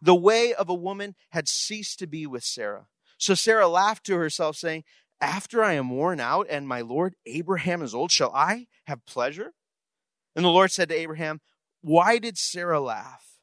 The 0.00 0.14
way 0.14 0.52
of 0.52 0.68
a 0.68 0.74
woman 0.74 1.14
had 1.30 1.48
ceased 1.48 1.98
to 1.98 2.06
be 2.06 2.26
with 2.26 2.44
Sarah. 2.44 2.86
So 3.18 3.34
Sarah 3.34 3.68
laughed 3.68 4.04
to 4.06 4.16
herself, 4.16 4.56
saying, 4.56 4.84
After 5.20 5.62
I 5.62 5.74
am 5.74 5.90
worn 5.90 6.20
out 6.20 6.46
and 6.50 6.68
my 6.68 6.80
Lord 6.80 7.14
Abraham 7.26 7.82
is 7.82 7.94
old, 7.94 8.10
shall 8.10 8.34
I 8.34 8.66
have 8.86 9.06
pleasure? 9.06 9.52
And 10.34 10.44
the 10.44 10.50
Lord 10.50 10.72
said 10.72 10.88
to 10.88 10.94
Abraham, 10.94 11.40
Why 11.80 12.18
did 12.18 12.36
Sarah 12.36 12.80
laugh? 12.80 13.38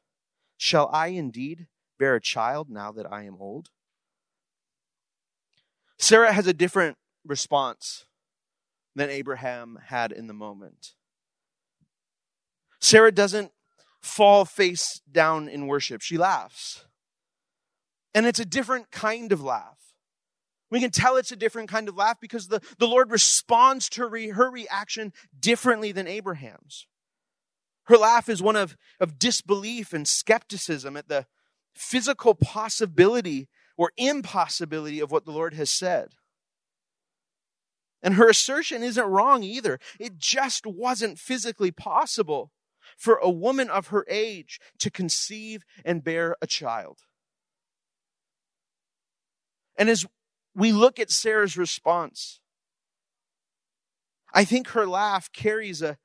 Shall 0.56 0.88
I 0.92 1.08
indeed 1.08 1.66
bear 1.98 2.16
a 2.16 2.20
child 2.20 2.68
now 2.68 2.92
that 2.92 3.10
I 3.10 3.24
am 3.24 3.36
old? 3.40 3.70
Sarah 6.02 6.32
has 6.32 6.48
a 6.48 6.52
different 6.52 6.96
response 7.24 8.06
than 8.96 9.08
Abraham 9.08 9.78
had 9.86 10.10
in 10.10 10.26
the 10.26 10.34
moment. 10.34 10.94
Sarah 12.80 13.12
doesn't 13.12 13.52
fall 14.02 14.44
face 14.44 15.00
down 15.10 15.48
in 15.48 15.68
worship, 15.68 16.02
she 16.02 16.18
laughs. 16.18 16.86
And 18.16 18.26
it's 18.26 18.40
a 18.40 18.44
different 18.44 18.90
kind 18.90 19.30
of 19.30 19.44
laugh. 19.44 19.78
We 20.72 20.80
can 20.80 20.90
tell 20.90 21.16
it's 21.16 21.30
a 21.30 21.36
different 21.36 21.68
kind 21.68 21.88
of 21.88 21.96
laugh 21.96 22.18
because 22.20 22.48
the, 22.48 22.60
the 22.78 22.88
Lord 22.88 23.12
responds 23.12 23.88
to 23.90 24.04
re, 24.06 24.30
her 24.30 24.50
reaction 24.50 25.12
differently 25.38 25.92
than 25.92 26.08
Abraham's. 26.08 26.88
Her 27.84 27.96
laugh 27.96 28.28
is 28.28 28.42
one 28.42 28.56
of, 28.56 28.76
of 28.98 29.20
disbelief 29.20 29.92
and 29.92 30.08
skepticism 30.08 30.96
at 30.96 31.06
the 31.06 31.26
physical 31.76 32.34
possibility 32.34 33.48
or 33.76 33.92
impossibility 33.96 35.00
of 35.00 35.10
what 35.10 35.24
the 35.24 35.32
Lord 35.32 35.54
has 35.54 35.70
said. 35.70 36.10
And 38.02 38.14
her 38.14 38.28
assertion 38.28 38.82
isn't 38.82 39.04
wrong 39.04 39.42
either. 39.42 39.78
It 39.98 40.18
just 40.18 40.66
wasn't 40.66 41.18
physically 41.18 41.70
possible 41.70 42.50
for 42.96 43.16
a 43.16 43.30
woman 43.30 43.70
of 43.70 43.88
her 43.88 44.04
age 44.08 44.60
to 44.80 44.90
conceive 44.90 45.64
and 45.84 46.02
bear 46.02 46.36
a 46.42 46.46
child. 46.46 46.98
And 49.76 49.88
as 49.88 50.04
we 50.54 50.72
look 50.72 50.98
at 50.98 51.10
Sarah's 51.10 51.56
response, 51.56 52.40
I 54.34 54.44
think 54.44 54.68
her 54.68 54.86
laugh 54.86 55.30
carries 55.32 55.82
a, 55.82 55.98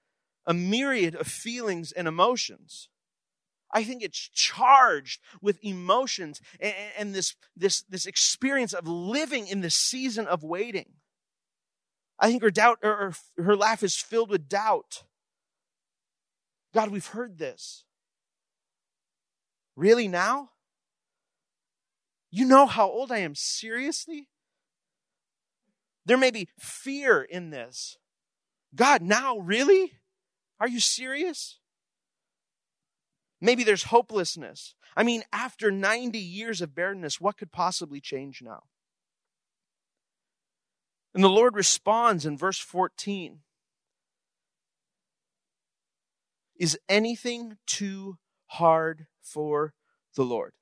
a 0.45 0.53
myriad 0.53 1.15
of 1.15 1.27
feelings 1.27 1.91
and 1.91 2.07
emotions. 2.07 2.89
I 3.71 3.83
think 3.83 4.01
it's 4.01 4.29
charged 4.33 5.21
with 5.41 5.63
emotions 5.63 6.41
and, 6.59 6.73
and 6.97 7.15
this, 7.15 7.35
this, 7.55 7.81
this 7.83 8.05
experience 8.05 8.73
of 8.73 8.87
living 8.87 9.47
in 9.47 9.61
the 9.61 9.69
season 9.69 10.27
of 10.27 10.43
waiting. 10.43 10.93
I 12.19 12.29
think 12.29 12.41
her 12.41 12.51
doubt 12.51 12.79
or 12.81 13.13
her 13.37 13.55
laugh 13.55 13.83
is 13.83 13.95
filled 13.95 14.29
with 14.29 14.49
doubt. 14.49 15.03
God, 16.73 16.89
we've 16.89 17.07
heard 17.07 17.37
this. 17.37 17.83
Really 19.75 20.07
now? 20.07 20.49
You 22.31 22.45
know 22.45 22.65
how 22.65 22.87
old 22.87 23.11
I 23.11 23.19
am. 23.19 23.35
Seriously? 23.35 24.29
There 26.05 26.17
may 26.17 26.31
be 26.31 26.49
fear 26.57 27.21
in 27.21 27.49
this. 27.51 27.97
God, 28.73 29.01
now, 29.01 29.37
really? 29.37 29.93
Are 30.59 30.67
you 30.67 30.79
serious? 30.79 31.59
Maybe 33.39 33.63
there's 33.63 33.83
hopelessness. 33.83 34.73
I 34.95 35.03
mean, 35.03 35.23
after 35.31 35.71
90 35.71 36.17
years 36.17 36.61
of 36.61 36.73
barrenness, 36.73 37.21
what 37.21 37.37
could 37.37 37.51
possibly 37.51 38.01
change 38.01 38.41
now? 38.41 38.63
And 41.13 41.23
the 41.23 41.29
Lord 41.29 41.55
responds 41.55 42.25
in 42.25 42.37
verse 42.37 42.59
14 42.59 43.39
Is 46.59 46.77
anything 46.89 47.57
too 47.67 48.17
hard 48.47 49.05
for 49.21 49.73
the 50.15 50.23
Lord? 50.23 50.53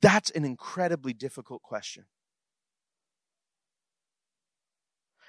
That's 0.00 0.30
an 0.30 0.44
incredibly 0.44 1.12
difficult 1.12 1.62
question. 1.62 2.06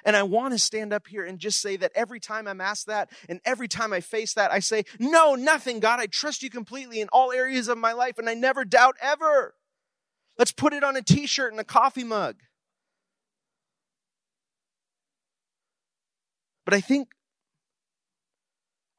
And 0.03 0.15
I 0.15 0.23
want 0.23 0.53
to 0.53 0.59
stand 0.59 0.93
up 0.93 1.07
here 1.07 1.25
and 1.25 1.39
just 1.39 1.61
say 1.61 1.77
that 1.77 1.91
every 1.95 2.19
time 2.19 2.47
I'm 2.47 2.61
asked 2.61 2.87
that 2.87 3.09
and 3.29 3.39
every 3.45 3.67
time 3.67 3.93
I 3.93 3.99
face 3.99 4.33
that, 4.33 4.51
I 4.51 4.59
say, 4.59 4.85
No, 4.99 5.35
nothing, 5.35 5.79
God. 5.79 5.99
I 5.99 6.07
trust 6.07 6.43
you 6.43 6.49
completely 6.49 7.01
in 7.01 7.09
all 7.09 7.31
areas 7.31 7.67
of 7.67 7.77
my 7.77 7.93
life 7.93 8.17
and 8.17 8.29
I 8.29 8.33
never 8.33 8.65
doubt 8.65 8.95
ever. 9.01 9.55
Let's 10.37 10.51
put 10.51 10.73
it 10.73 10.83
on 10.83 10.95
a 10.95 11.01
t 11.01 11.27
shirt 11.27 11.51
and 11.51 11.59
a 11.59 11.65
coffee 11.65 12.03
mug. 12.03 12.37
But 16.65 16.73
I 16.73 16.81
think, 16.81 17.09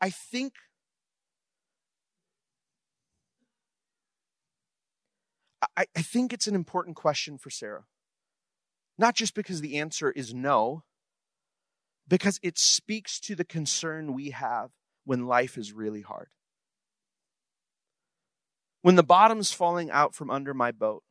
I 0.00 0.10
think 0.10 0.54
I, 5.76 5.86
I, 5.96 6.02
think 6.02 6.32
it's 6.32 6.46
an 6.46 6.54
important 6.54 6.96
question 6.96 7.38
for 7.38 7.50
Sarah. 7.50 7.84
Not 8.98 9.14
just 9.14 9.34
because 9.34 9.60
the 9.60 9.78
answer 9.78 10.10
is 10.10 10.34
no, 10.34 10.82
because 12.08 12.38
it 12.42 12.58
speaks 12.58 13.20
to 13.20 13.34
the 13.34 13.44
concern 13.44 14.14
we 14.14 14.30
have 14.30 14.70
when 15.04 15.26
life 15.26 15.56
is 15.56 15.72
really 15.72 16.02
hard. 16.02 16.28
When 18.82 18.96
the 18.96 19.02
bottom's 19.02 19.52
falling 19.52 19.90
out 19.90 20.14
from 20.14 20.30
under 20.30 20.54
my 20.54 20.72
boat, 20.72 21.04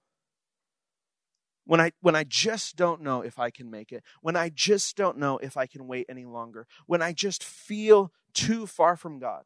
when 1.66 1.80
I, 1.80 1.92
when 2.02 2.16
I 2.16 2.26
just 2.26 2.76
don't 2.76 3.02
know 3.02 3.22
if 3.22 3.40
I 3.40 3.50
can 3.50 3.70
make 3.70 3.92
it, 3.92 4.04
when 4.22 4.36
I 4.36 4.50
just 4.50 4.98
don't 4.98 5.18
know 5.18 5.38
if 5.38 5.56
I 5.56 5.68
can 5.68 5.88
wait 5.88 6.08
any 6.10 6.26
longer, 6.26 6.68
when 6.86 7.02
I 7.02 7.14
just 7.14 7.44
feel 7.44 8.12
too 8.34 8.68
far 8.68 8.98
from 8.98 9.20
God. 9.20 9.44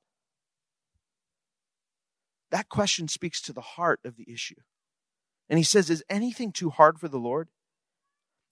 That 2.52 2.70
question 2.70 3.08
speaks 3.08 3.42
to 3.42 3.54
the 3.54 3.62
heart 3.62 4.00
of 4.04 4.16
the 4.16 4.26
issue. 4.32 4.56
And 5.50 5.60
he 5.60 5.64
says, 5.64 5.90
Is 5.90 6.04
anything 6.10 6.52
too 6.52 6.70
hard 6.70 7.00
for 7.00 7.08
the 7.08 7.20
Lord? 7.20 7.50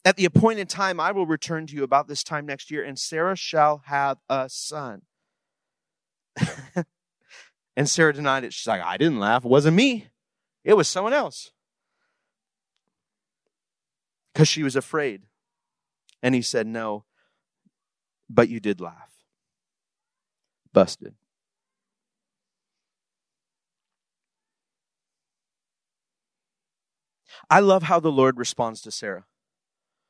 At 0.06 0.18
the 0.18 0.26
appointed 0.26 0.68
time, 0.68 1.00
I 1.00 1.12
will 1.12 1.26
return 1.26 1.66
to 1.68 1.76
you 1.76 1.84
about 1.84 2.08
this 2.08 2.24
time 2.24 2.46
next 2.46 2.70
year, 2.70 2.84
and 2.84 3.00
Sarah 3.00 3.38
shall 3.38 3.84
have 3.86 4.18
a 4.28 4.50
son. 4.50 5.04
and 7.78 7.89
Sarah 7.89 8.12
denied 8.12 8.44
it. 8.44 8.54
She's 8.54 8.68
like, 8.68 8.82
I 8.82 8.98
didn't 8.98 9.20
laugh. 9.20 9.46
It 9.46 9.50
wasn't 9.50 9.78
me, 9.78 10.08
it 10.63 10.74
was 10.74 10.89
someone 10.89 11.13
else. 11.13 11.52
Because 14.34 14.48
she 14.48 14.63
was 14.63 14.76
afraid. 14.76 15.24
And 16.22 16.36
he 16.36 16.42
said, 16.42 16.68
No, 16.68 17.06
but 18.30 18.50
you 18.50 18.60
did 18.60 18.82
laugh. 18.82 19.12
Busted. 20.74 21.13
I 27.50 27.60
love 27.60 27.84
how 27.84 28.00
the 28.00 28.12
Lord 28.12 28.38
responds 28.38 28.82
to 28.82 28.92
Sarah 28.92 29.26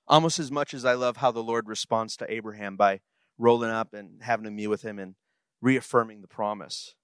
almost 0.08 0.40
as 0.40 0.52
much 0.52 0.74
as 0.74 0.86
I 0.86 0.94
love 0.94 1.18
how 1.18 1.32
the 1.32 1.44
Lord 1.44 1.68
responds 1.68 2.16
to 2.18 2.32
Abraham 2.32 2.76
by 2.76 3.00
rolling 3.38 3.70
up 3.70 3.94
and 3.94 4.22
having 4.22 4.46
a 4.46 4.52
meal 4.52 4.70
with 4.70 4.84
him 4.84 5.00
and 5.00 5.16
reaffirming 5.62 6.22
the 6.22 6.28
promise. 6.28 6.96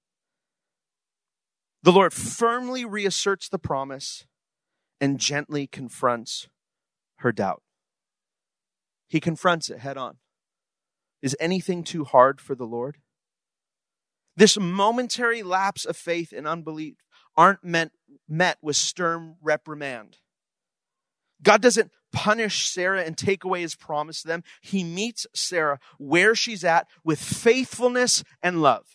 The 1.81 1.91
Lord 1.91 2.13
firmly 2.13 2.83
reasserts 2.83 3.47
the 3.47 3.59
promise 3.59 4.25
and 4.99 5.19
gently 5.19 5.65
confronts 5.65 6.49
her 7.17 7.31
doubt. 7.31 7.63
He 9.07 9.19
confronts 9.19 9.69
it 9.69 9.79
head 9.79 9.97
on. 9.97 10.17
Is 11.21 11.35
anything 11.39 11.83
too 11.83 12.03
hard 12.03 12.39
for 12.39 12.53
the 12.53 12.65
Lord? 12.65 12.97
This 14.35 14.57
momentary 14.57 15.43
lapse 15.43 15.85
of 15.85 15.97
faith 15.97 16.31
and 16.35 16.47
unbelief 16.47 16.97
aren't 17.35 17.63
meant, 17.63 17.93
met 18.27 18.57
with 18.61 18.75
stern 18.75 19.35
reprimand. 19.41 20.17
God 21.41 21.61
doesn't 21.61 21.91
punish 22.11 22.67
Sarah 22.67 23.03
and 23.03 23.17
take 23.17 23.43
away 23.43 23.61
his 23.61 23.75
promise 23.75 24.21
to 24.21 24.27
them. 24.27 24.43
He 24.61 24.83
meets 24.83 25.27
Sarah 25.33 25.79
where 25.97 26.35
she's 26.35 26.63
at 26.63 26.87
with 27.03 27.19
faithfulness 27.19 28.23
and 28.41 28.61
love. 28.61 28.85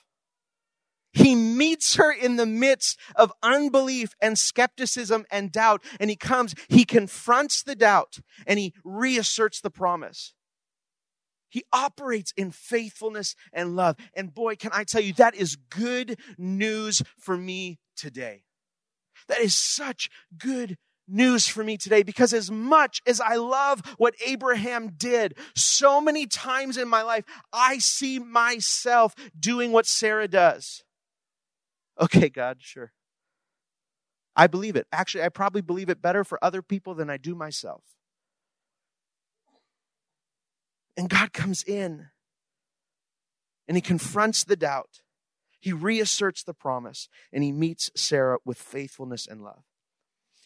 He 1.12 1.37
meets 1.37 1.94
her 1.94 2.12
in 2.12 2.37
the 2.37 2.46
midst 2.46 2.98
of 3.14 3.33
unbelief 3.40 4.14
and 4.20 4.37
skepticism 4.37 5.24
and 5.30 5.52
doubt. 5.52 5.83
And 6.00 6.11
he 6.11 6.16
comes, 6.16 6.57
he 6.68 6.85
confronts 6.85 7.62
the 7.62 7.76
doubt 7.76 8.18
and 8.48 8.59
he 8.59 8.74
reasserts 8.85 9.61
the 9.61 9.70
promise. 9.70 10.35
He 11.48 11.62
operates 11.72 12.33
in 12.37 12.50
faithfulness 12.50 13.37
and 13.52 13.76
love. 13.76 13.96
And 14.16 14.35
boy, 14.35 14.57
can 14.57 14.72
I 14.74 14.83
tell 14.83 15.00
you, 15.00 15.12
that 15.12 15.37
is 15.37 15.54
good 15.54 16.18
news 16.37 17.00
for 17.16 17.37
me 17.37 17.78
today. 17.96 18.42
That 19.28 19.38
is 19.38 19.54
such 19.54 20.11
good 20.37 20.76
news 21.06 21.46
for 21.46 21.62
me 21.62 21.76
today 21.76 22.02
because 22.02 22.32
as 22.32 22.50
much 22.50 23.00
as 23.06 23.20
I 23.20 23.36
love 23.36 23.82
what 23.98 24.14
Abraham 24.24 24.92
did, 24.96 25.36
so 25.54 26.00
many 26.00 26.26
times 26.26 26.76
in 26.76 26.88
my 26.88 27.02
life, 27.02 27.24
I 27.52 27.78
see 27.78 28.18
myself 28.18 29.14
doing 29.38 29.72
what 29.72 29.86
Sarah 29.86 30.28
does. 30.28 30.82
Okay, 32.00 32.28
God, 32.28 32.58
sure. 32.60 32.92
I 34.36 34.46
believe 34.46 34.76
it. 34.76 34.86
Actually, 34.92 35.24
I 35.24 35.28
probably 35.28 35.60
believe 35.60 35.88
it 35.88 36.02
better 36.02 36.24
for 36.24 36.42
other 36.42 36.62
people 36.62 36.94
than 36.94 37.08
I 37.08 37.16
do 37.16 37.34
myself. 37.34 37.82
And 40.96 41.08
God 41.08 41.32
comes 41.32 41.62
in 41.62 42.08
and 43.68 43.76
he 43.76 43.80
confronts 43.80 44.44
the 44.44 44.56
doubt. 44.56 45.00
He 45.60 45.72
reasserts 45.72 46.42
the 46.42 46.54
promise 46.54 47.08
and 47.32 47.42
he 47.42 47.52
meets 47.52 47.90
Sarah 47.96 48.38
with 48.44 48.58
faithfulness 48.58 49.26
and 49.26 49.42
love. 49.42 49.64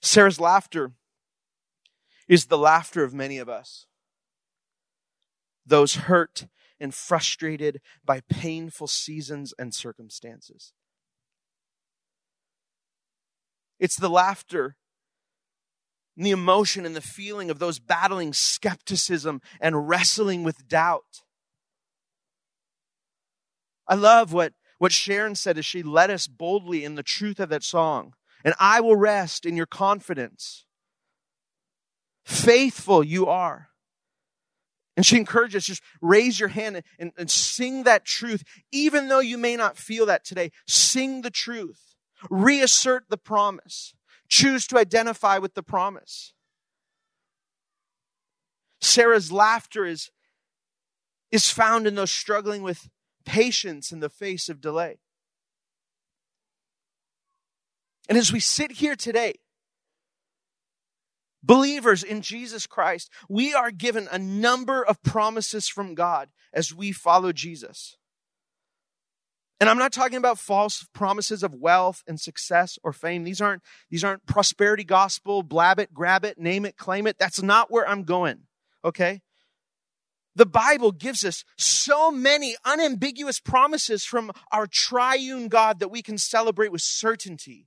Sarah's 0.00 0.40
laughter 0.40 0.92
is 2.28 2.46
the 2.46 2.58
laughter 2.58 3.02
of 3.02 3.14
many 3.14 3.38
of 3.38 3.48
us. 3.48 3.86
Those 5.66 5.94
hurt 5.94 6.46
and 6.80 6.94
frustrated 6.94 7.80
by 8.04 8.20
painful 8.28 8.86
seasons 8.86 9.52
and 9.58 9.74
circumstances. 9.74 10.72
It's 13.78 13.96
the 13.96 14.10
laughter 14.10 14.76
and 16.16 16.26
the 16.26 16.30
emotion 16.30 16.84
and 16.84 16.96
the 16.96 17.00
feeling 17.00 17.50
of 17.50 17.58
those 17.58 17.78
battling 17.78 18.32
skepticism 18.32 19.40
and 19.60 19.88
wrestling 19.88 20.42
with 20.42 20.68
doubt. 20.68 21.22
I 23.86 23.94
love 23.94 24.32
what, 24.32 24.52
what 24.78 24.92
Sharon 24.92 25.34
said 25.34 25.58
as 25.58 25.64
she 25.64 25.82
led 25.82 26.10
us 26.10 26.26
boldly 26.26 26.84
in 26.84 26.94
the 26.94 27.02
truth 27.02 27.40
of 27.40 27.48
that 27.50 27.62
song. 27.62 28.14
And 28.44 28.54
I 28.58 28.80
will 28.80 28.96
rest 28.96 29.44
in 29.44 29.56
your 29.56 29.66
confidence. 29.66 30.64
Faithful 32.24 33.02
you 33.02 33.26
are. 33.26 33.68
And 34.96 35.06
she 35.06 35.16
encourages, 35.16 35.62
us, 35.62 35.66
just 35.66 35.82
raise 36.02 36.40
your 36.40 36.48
hand 36.48 36.82
and, 36.98 37.12
and 37.16 37.30
sing 37.30 37.84
that 37.84 38.04
truth. 38.04 38.42
Even 38.72 39.08
though 39.08 39.20
you 39.20 39.38
may 39.38 39.54
not 39.54 39.76
feel 39.76 40.06
that 40.06 40.24
today, 40.24 40.50
sing 40.66 41.22
the 41.22 41.30
truth. 41.30 41.94
Reassert 42.28 43.04
the 43.08 43.16
promise. 43.16 43.94
Choose 44.28 44.66
to 44.66 44.78
identify 44.78 45.38
with 45.38 45.54
the 45.54 45.62
promise. 45.62 46.34
Sarah's 48.80 49.30
laughter 49.32 49.84
is, 49.84 50.10
is 51.30 51.48
found 51.48 51.86
in 51.86 51.94
those 51.94 52.10
struggling 52.10 52.62
with 52.62 52.88
patience 53.24 53.92
in 53.92 54.00
the 54.00 54.10
face 54.10 54.48
of 54.48 54.60
delay. 54.60 54.98
And 58.08 58.16
as 58.16 58.32
we 58.32 58.40
sit 58.40 58.72
here 58.72 58.96
today, 58.96 59.34
believers 61.42 62.02
in 62.02 62.22
Jesus 62.22 62.66
Christ, 62.66 63.10
we 63.28 63.54
are 63.54 63.70
given 63.70 64.08
a 64.10 64.18
number 64.18 64.82
of 64.82 65.02
promises 65.02 65.68
from 65.68 65.94
God 65.94 66.30
as 66.52 66.74
we 66.74 66.92
follow 66.92 67.32
Jesus. 67.32 67.96
And 69.60 69.68
I'm 69.68 69.78
not 69.78 69.92
talking 69.92 70.18
about 70.18 70.38
false 70.38 70.86
promises 70.94 71.42
of 71.42 71.52
wealth 71.52 72.04
and 72.06 72.20
success 72.20 72.78
or 72.84 72.92
fame. 72.92 73.24
These 73.24 73.40
aren't, 73.40 73.62
these 73.90 74.04
aren't 74.04 74.24
prosperity 74.24 74.84
gospel, 74.84 75.42
blab 75.42 75.80
it, 75.80 75.92
grab 75.92 76.24
it, 76.24 76.38
name 76.38 76.64
it, 76.64 76.76
claim 76.76 77.06
it. 77.08 77.18
That's 77.18 77.42
not 77.42 77.70
where 77.70 77.86
I'm 77.88 78.04
going. 78.04 78.42
Okay? 78.84 79.20
The 80.36 80.46
Bible 80.46 80.92
gives 80.92 81.24
us 81.24 81.44
so 81.56 82.12
many 82.12 82.54
unambiguous 82.64 83.40
promises 83.40 84.04
from 84.04 84.30
our 84.52 84.68
triune 84.68 85.48
God 85.48 85.80
that 85.80 85.90
we 85.90 86.02
can 86.02 86.18
celebrate 86.18 86.70
with 86.70 86.82
certainty. 86.82 87.66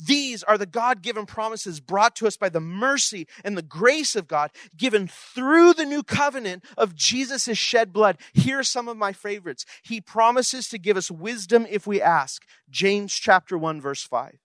These 0.00 0.42
are 0.42 0.58
the 0.58 0.66
God 0.66 1.02
given 1.02 1.26
promises 1.26 1.80
brought 1.80 2.16
to 2.16 2.26
us 2.26 2.36
by 2.36 2.48
the 2.48 2.60
mercy 2.60 3.26
and 3.44 3.56
the 3.56 3.62
grace 3.62 4.16
of 4.16 4.26
God 4.26 4.50
given 4.76 5.08
through 5.08 5.74
the 5.74 5.84
new 5.84 6.02
covenant 6.02 6.64
of 6.76 6.94
Jesus' 6.94 7.56
shed 7.56 7.92
blood. 7.92 8.18
Here 8.32 8.60
are 8.60 8.64
some 8.64 8.88
of 8.88 8.96
my 8.96 9.12
favorites. 9.12 9.66
He 9.82 10.00
promises 10.00 10.68
to 10.68 10.78
give 10.78 10.96
us 10.96 11.10
wisdom 11.10 11.66
if 11.68 11.86
we 11.86 12.00
ask. 12.00 12.44
James 12.68 13.14
chapter 13.14 13.58
1 13.58 13.80
verse 13.80 14.02
5. 14.02 14.38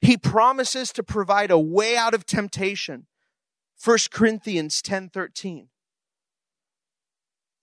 He 0.00 0.16
promises 0.16 0.92
to 0.92 1.02
provide 1.02 1.50
a 1.50 1.58
way 1.58 1.96
out 1.96 2.14
of 2.14 2.26
temptation. 2.26 3.06
1 3.82 3.98
Corinthians 4.10 4.82
10 4.82 5.10
13. 5.10 5.68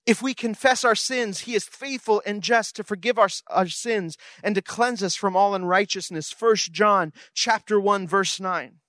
If 0.06 0.22
we 0.22 0.34
confess 0.34 0.84
our 0.84 0.96
sins, 0.96 1.42
he 1.42 1.56
is 1.56 1.64
faithful 1.64 2.22
and 2.26 2.44
just 2.44 2.76
to 2.76 2.84
forgive 2.84 3.18
our, 3.18 3.30
our 3.48 3.68
sins 3.68 4.18
and 4.44 4.54
to 4.56 4.62
cleanse 4.62 5.02
us 5.02 5.16
from 5.16 5.36
all 5.36 5.56
unrighteousness. 5.56 6.36
1 6.38 6.56
John 6.72 7.14
chapter 7.34 7.80
1 7.80 8.08
verse 8.08 8.40
9. 8.40 8.80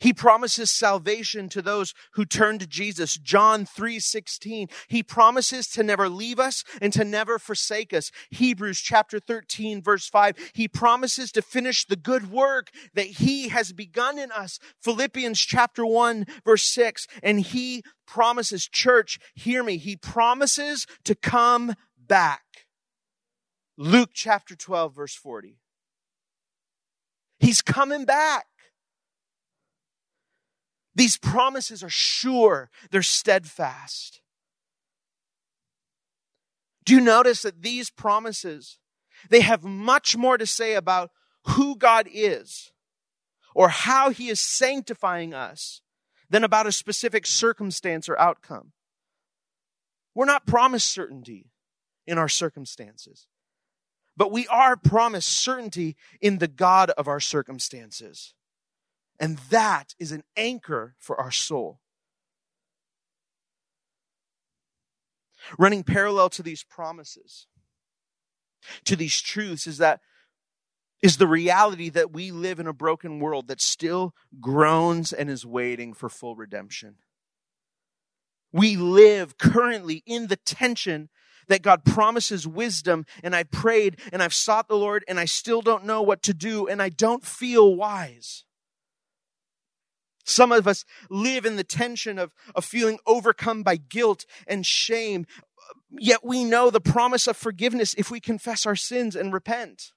He 0.00 0.12
promises 0.12 0.70
salvation 0.70 1.48
to 1.50 1.62
those 1.62 1.94
who 2.12 2.24
turn 2.24 2.58
to 2.58 2.66
Jesus. 2.66 3.16
John 3.16 3.66
3:16. 3.66 4.68
He 4.88 5.02
promises 5.02 5.66
to 5.68 5.82
never 5.82 6.08
leave 6.08 6.38
us 6.38 6.64
and 6.80 6.92
to 6.92 7.04
never 7.04 7.38
forsake 7.38 7.92
us. 7.92 8.10
Hebrews 8.30 8.80
chapter 8.80 9.18
13 9.18 9.82
verse 9.82 10.08
5. 10.08 10.52
He 10.54 10.68
promises 10.68 11.32
to 11.32 11.42
finish 11.42 11.84
the 11.84 11.96
good 11.96 12.30
work 12.30 12.70
that 12.94 13.06
he 13.06 13.48
has 13.48 13.72
begun 13.72 14.18
in 14.18 14.30
us. 14.30 14.58
Philippians 14.80 15.40
chapter 15.40 15.84
1 15.84 16.26
verse 16.44 16.64
6. 16.64 17.06
And 17.22 17.40
he 17.40 17.82
promises 18.06 18.68
church, 18.68 19.18
hear 19.34 19.62
me. 19.62 19.76
He 19.76 19.96
promises 19.96 20.86
to 21.04 21.14
come 21.14 21.74
back. 21.98 22.42
Luke 23.76 24.10
chapter 24.12 24.56
12 24.56 24.94
verse 24.94 25.14
40. 25.14 25.58
He's 27.38 27.62
coming 27.62 28.04
back. 28.04 28.46
These 30.98 31.16
promises 31.16 31.84
are 31.84 31.88
sure, 31.88 32.70
they're 32.90 33.02
steadfast. 33.02 34.20
Do 36.84 36.94
you 36.94 37.00
notice 37.00 37.42
that 37.42 37.62
these 37.62 37.88
promises, 37.88 38.78
they 39.30 39.42
have 39.42 39.62
much 39.62 40.16
more 40.16 40.36
to 40.36 40.44
say 40.44 40.74
about 40.74 41.10
who 41.44 41.76
God 41.76 42.08
is 42.12 42.72
or 43.54 43.68
how 43.68 44.10
he 44.10 44.28
is 44.28 44.40
sanctifying 44.40 45.32
us 45.32 45.82
than 46.30 46.42
about 46.42 46.66
a 46.66 46.72
specific 46.72 47.26
circumstance 47.26 48.08
or 48.08 48.18
outcome. 48.18 48.72
We're 50.16 50.24
not 50.24 50.46
promised 50.46 50.90
certainty 50.90 51.52
in 52.08 52.18
our 52.18 52.28
circumstances, 52.28 53.28
but 54.16 54.32
we 54.32 54.48
are 54.48 54.76
promised 54.76 55.28
certainty 55.28 55.96
in 56.20 56.38
the 56.38 56.48
God 56.48 56.90
of 56.90 57.06
our 57.06 57.20
circumstances. 57.20 58.34
And 59.20 59.38
that 59.50 59.94
is 59.98 60.12
an 60.12 60.22
anchor 60.36 60.94
for 60.98 61.20
our 61.20 61.30
soul. 61.30 61.80
Running 65.58 65.82
parallel 65.82 66.28
to 66.30 66.42
these 66.42 66.62
promises, 66.62 67.46
to 68.84 68.96
these 68.96 69.20
truths, 69.20 69.66
is 69.66 69.78
that 69.78 70.00
is 71.00 71.16
the 71.16 71.28
reality 71.28 71.88
that 71.90 72.12
we 72.12 72.30
live 72.30 72.58
in 72.58 72.66
a 72.66 72.72
broken 72.72 73.20
world 73.20 73.46
that 73.48 73.60
still 73.60 74.14
groans 74.40 75.12
and 75.12 75.30
is 75.30 75.46
waiting 75.46 75.94
for 75.94 76.08
full 76.08 76.34
redemption. 76.34 76.96
We 78.52 78.76
live 78.76 79.38
currently 79.38 80.02
in 80.06 80.26
the 80.26 80.36
tension 80.36 81.08
that 81.46 81.62
God 81.62 81.84
promises 81.84 82.46
wisdom, 82.46 83.06
and 83.22 83.34
I 83.34 83.44
prayed 83.44 84.00
and 84.12 84.22
I've 84.22 84.34
sought 84.34 84.68
the 84.68 84.76
Lord, 84.76 85.04
and 85.08 85.20
I 85.20 85.24
still 85.24 85.62
don't 85.62 85.84
know 85.84 86.02
what 86.02 86.22
to 86.24 86.34
do, 86.34 86.66
and 86.66 86.82
I 86.82 86.88
don't 86.88 87.24
feel 87.24 87.74
wise. 87.74 88.44
Some 90.28 90.52
of 90.52 90.68
us 90.68 90.84
live 91.08 91.46
in 91.46 91.56
the 91.56 91.64
tension 91.64 92.18
of, 92.18 92.34
of 92.54 92.64
feeling 92.64 92.98
overcome 93.06 93.62
by 93.62 93.76
guilt 93.76 94.26
and 94.46 94.64
shame, 94.64 95.26
yet 95.90 96.22
we 96.22 96.44
know 96.44 96.68
the 96.68 96.82
promise 96.82 97.26
of 97.26 97.36
forgiveness 97.36 97.94
if 97.96 98.10
we 98.10 98.20
confess 98.20 98.66
our 98.66 98.76
sins 98.76 99.16
and 99.16 99.32
repent. 99.32 99.92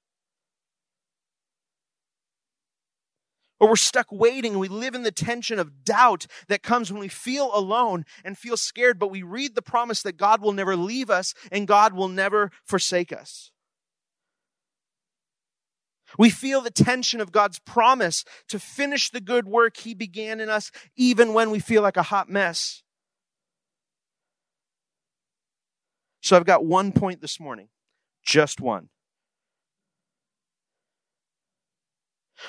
Or 3.59 3.67
we're 3.67 3.75
stuck 3.75 4.07
waiting 4.09 4.53
and 4.53 4.61
we 4.61 4.69
live 4.69 4.95
in 4.95 5.03
the 5.03 5.11
tension 5.11 5.59
of 5.59 5.83
doubt 5.83 6.27
that 6.47 6.63
comes 6.63 6.91
when 6.91 7.01
we 7.01 7.09
feel 7.09 7.51
alone 7.53 8.05
and 8.23 8.37
feel 8.37 8.57
scared, 8.57 8.97
but 8.97 9.11
we 9.11 9.23
read 9.23 9.53
the 9.53 9.61
promise 9.61 10.01
that 10.01 10.17
God 10.17 10.41
will 10.41 10.53
never 10.53 10.77
leave 10.77 11.09
us 11.09 11.33
and 11.51 11.67
God 11.67 11.93
will 11.93 12.07
never 12.07 12.51
forsake 12.63 13.11
us. 13.11 13.51
We 16.17 16.29
feel 16.29 16.61
the 16.61 16.71
tension 16.71 17.21
of 17.21 17.31
God's 17.31 17.59
promise 17.59 18.23
to 18.49 18.59
finish 18.59 19.09
the 19.09 19.21
good 19.21 19.47
work 19.47 19.77
He 19.77 19.93
began 19.93 20.39
in 20.39 20.49
us, 20.49 20.71
even 20.95 21.33
when 21.33 21.51
we 21.51 21.59
feel 21.59 21.81
like 21.81 21.97
a 21.97 22.03
hot 22.03 22.29
mess. 22.29 22.83
So 26.21 26.35
I've 26.35 26.45
got 26.45 26.65
one 26.65 26.91
point 26.91 27.21
this 27.21 27.39
morning, 27.39 27.69
just 28.23 28.61
one. 28.61 28.89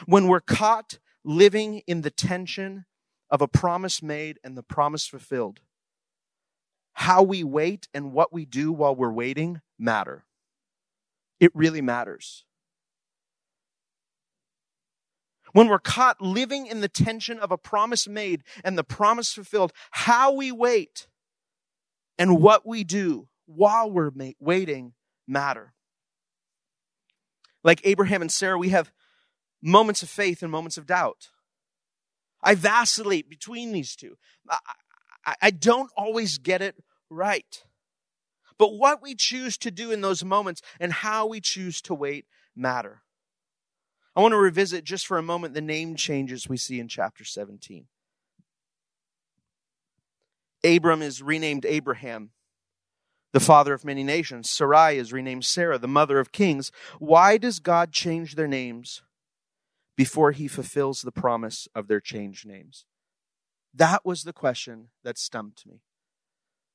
When 0.06 0.28
we're 0.28 0.40
caught 0.40 0.98
living 1.24 1.82
in 1.86 2.02
the 2.02 2.10
tension 2.10 2.84
of 3.30 3.40
a 3.40 3.48
promise 3.48 4.02
made 4.02 4.38
and 4.44 4.56
the 4.56 4.62
promise 4.62 5.06
fulfilled, 5.06 5.60
how 6.94 7.22
we 7.22 7.42
wait 7.42 7.88
and 7.94 8.12
what 8.12 8.32
we 8.32 8.44
do 8.44 8.72
while 8.72 8.94
we're 8.94 9.12
waiting 9.12 9.60
matter. 9.78 10.24
It 11.40 11.50
really 11.54 11.80
matters. 11.80 12.44
When 15.52 15.68
we're 15.68 15.78
caught 15.78 16.20
living 16.20 16.66
in 16.66 16.80
the 16.80 16.88
tension 16.88 17.38
of 17.38 17.52
a 17.52 17.58
promise 17.58 18.08
made 18.08 18.42
and 18.64 18.76
the 18.76 18.84
promise 18.84 19.32
fulfilled, 19.32 19.72
how 19.90 20.32
we 20.32 20.50
wait 20.50 21.06
and 22.18 22.40
what 22.40 22.66
we 22.66 22.84
do 22.84 23.28
while 23.46 23.90
we're 23.90 24.12
waiting 24.40 24.94
matter. 25.26 25.74
Like 27.62 27.80
Abraham 27.84 28.22
and 28.22 28.32
Sarah, 28.32 28.58
we 28.58 28.70
have 28.70 28.90
moments 29.62 30.02
of 30.02 30.08
faith 30.08 30.42
and 30.42 30.50
moments 30.50 30.78
of 30.78 30.86
doubt. 30.86 31.28
I 32.42 32.54
vacillate 32.54 33.30
between 33.30 33.72
these 33.72 33.94
two. 33.94 34.16
I, 34.48 34.58
I, 35.24 35.34
I 35.42 35.50
don't 35.50 35.90
always 35.96 36.38
get 36.38 36.62
it 36.62 36.76
right. 37.08 37.62
But 38.58 38.74
what 38.74 39.02
we 39.02 39.14
choose 39.14 39.56
to 39.58 39.70
do 39.70 39.90
in 39.90 40.00
those 40.00 40.24
moments 40.24 40.62
and 40.80 40.92
how 40.92 41.26
we 41.26 41.40
choose 41.40 41.80
to 41.82 41.94
wait 41.94 42.26
matter. 42.56 43.02
I 44.14 44.20
want 44.20 44.32
to 44.32 44.38
revisit 44.38 44.84
just 44.84 45.06
for 45.06 45.16
a 45.16 45.22
moment 45.22 45.54
the 45.54 45.60
name 45.60 45.96
changes 45.96 46.48
we 46.48 46.58
see 46.58 46.78
in 46.78 46.88
chapter 46.88 47.24
17. 47.24 47.86
Abram 50.64 51.02
is 51.02 51.22
renamed 51.22 51.64
Abraham, 51.64 52.30
the 53.32 53.40
father 53.40 53.72
of 53.72 53.84
many 53.84 54.04
nations. 54.04 54.50
Sarai 54.50 54.98
is 54.98 55.12
renamed 55.12 55.44
Sarah, 55.44 55.78
the 55.78 55.88
mother 55.88 56.18
of 56.18 56.30
kings. 56.30 56.70
Why 56.98 57.38
does 57.38 57.58
God 57.58 57.90
change 57.90 58.34
their 58.34 58.46
names 58.46 59.02
before 59.96 60.32
he 60.32 60.46
fulfills 60.46 61.00
the 61.00 61.12
promise 61.12 61.66
of 61.74 61.88
their 61.88 62.00
changed 62.00 62.46
names? 62.46 62.84
That 63.74 64.04
was 64.04 64.22
the 64.22 64.34
question 64.34 64.88
that 65.02 65.16
stumped 65.16 65.66
me. 65.66 65.80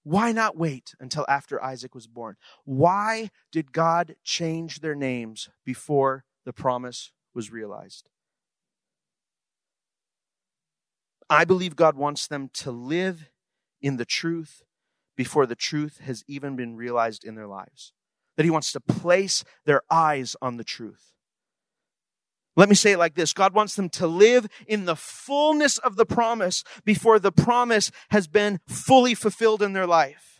Why 0.04 0.32
not 0.32 0.58
wait 0.58 0.96
until 1.00 1.26
after 1.30 1.64
Isaac 1.64 1.94
was 1.94 2.08
born? 2.08 2.38
Why 2.66 3.30
did 3.52 3.74
God 3.74 4.16
change 4.24 4.80
their 4.80 4.96
names 4.96 5.50
before 5.64 6.24
the 6.44 6.54
promise 6.54 7.12
was 7.38 7.52
realized? 7.52 8.10
I 11.30 11.46
believe 11.46 11.76
God 11.76 11.96
wants 11.96 12.28
them 12.28 12.50
to 12.56 12.72
live 12.72 13.30
in 13.80 13.98
the 13.98 14.06
truth 14.06 14.64
before 15.16 15.46
the 15.46 15.56
truth 15.56 16.00
has 16.00 16.24
even 16.28 16.56
been 16.56 16.76
realized 16.76 17.24
in 17.24 17.36
their 17.36 17.48
lives. 17.48 17.94
That 18.36 18.44
He 18.44 18.50
wants 18.50 18.72
to 18.72 18.80
place 18.80 19.44
their 19.66 19.84
eyes 19.90 20.36
on 20.42 20.58
the 20.58 20.64
truth. 20.64 21.14
Let 22.56 22.70
me 22.70 22.76
say 22.76 22.94
it 22.94 22.98
like 22.98 23.14
this 23.14 23.34
God 23.34 23.54
wants 23.54 23.76
them 23.76 23.90
to 23.90 24.08
live 24.08 24.48
in 24.68 24.86
the 24.86 24.96
fullness 24.96 25.78
of 25.78 25.96
the 25.96 26.06
promise 26.06 26.64
before 26.86 27.20
the 27.20 27.32
promise 27.32 27.92
has 28.10 28.28
been 28.28 28.60
fully 28.68 29.14
fulfilled 29.14 29.62
in 29.62 29.74
their 29.74 29.88
life. 29.88 30.37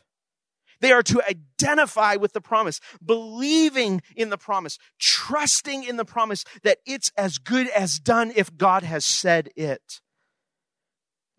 They 0.80 0.92
are 0.92 1.04
to 1.04 1.22
identify 1.28 2.16
with 2.16 2.34
the 2.34 2.42
promise, 2.42 2.80
believing 3.04 4.02
in 4.16 4.30
the 4.30 4.38
promise, 4.38 4.78
trusting 5.00 5.84
in 5.84 5.98
the 5.98 6.06
promise 6.06 6.44
that 6.64 6.80
it's 6.86 7.12
as 7.18 7.38
good 7.38 7.68
as 7.70 8.00
done 8.00 8.32
if 8.36 8.56
God 8.58 8.84
has 8.84 9.04
said 9.06 9.50
it. 9.56 10.02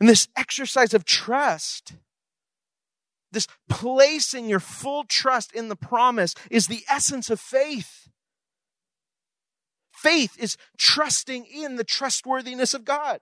And 0.00 0.08
this 0.08 0.28
exercise 0.36 0.94
of 0.94 1.04
trust, 1.04 1.94
this 3.32 3.46
placing 3.68 4.48
your 4.48 4.60
full 4.60 5.04
trust 5.04 5.52
in 5.52 5.68
the 5.68 5.76
promise, 5.76 6.34
is 6.50 6.66
the 6.66 6.84
essence 6.88 7.30
of 7.30 7.40
faith. 7.40 8.08
Faith 9.92 10.36
is 10.38 10.56
trusting 10.76 11.44
in 11.44 11.76
the 11.76 11.84
trustworthiness 11.84 12.74
of 12.74 12.84
God. 12.84 13.20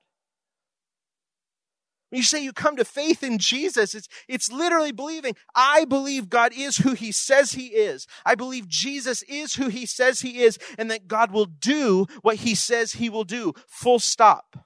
You 2.17 2.23
say 2.23 2.43
you 2.43 2.55
come 2.55 2.77
to 2.77 2.85
faith 2.87 3.23
in 3.23 3.37
Jesus, 3.37 3.95
it's, 3.95 4.09
it's 4.27 4.51
literally 4.51 4.91
believing, 4.91 5.37
I 5.55 5.85
believe 5.85 6.31
God 6.31 6.53
is 6.57 6.79
who 6.79 6.95
he 6.95 7.13
says 7.13 7.53
he 7.53 7.67
is. 7.67 8.07
I 8.25 8.35
believe 8.35 8.67
Jesus 8.67 9.23
is 9.25 9.57
who 9.57 9.69
he 9.69 9.85
says 9.85 10.21
he 10.21 10.43
is, 10.43 10.59
and 10.79 10.91
that 10.91 11.09
God 11.09 11.31
will 11.31 11.45
do 11.45 12.07
what 12.23 12.37
he 12.37 12.55
says 12.55 12.95
he 12.95 13.11
will 13.11 13.25
do. 13.25 13.53
Full 13.69 13.99
stop. 13.99 14.57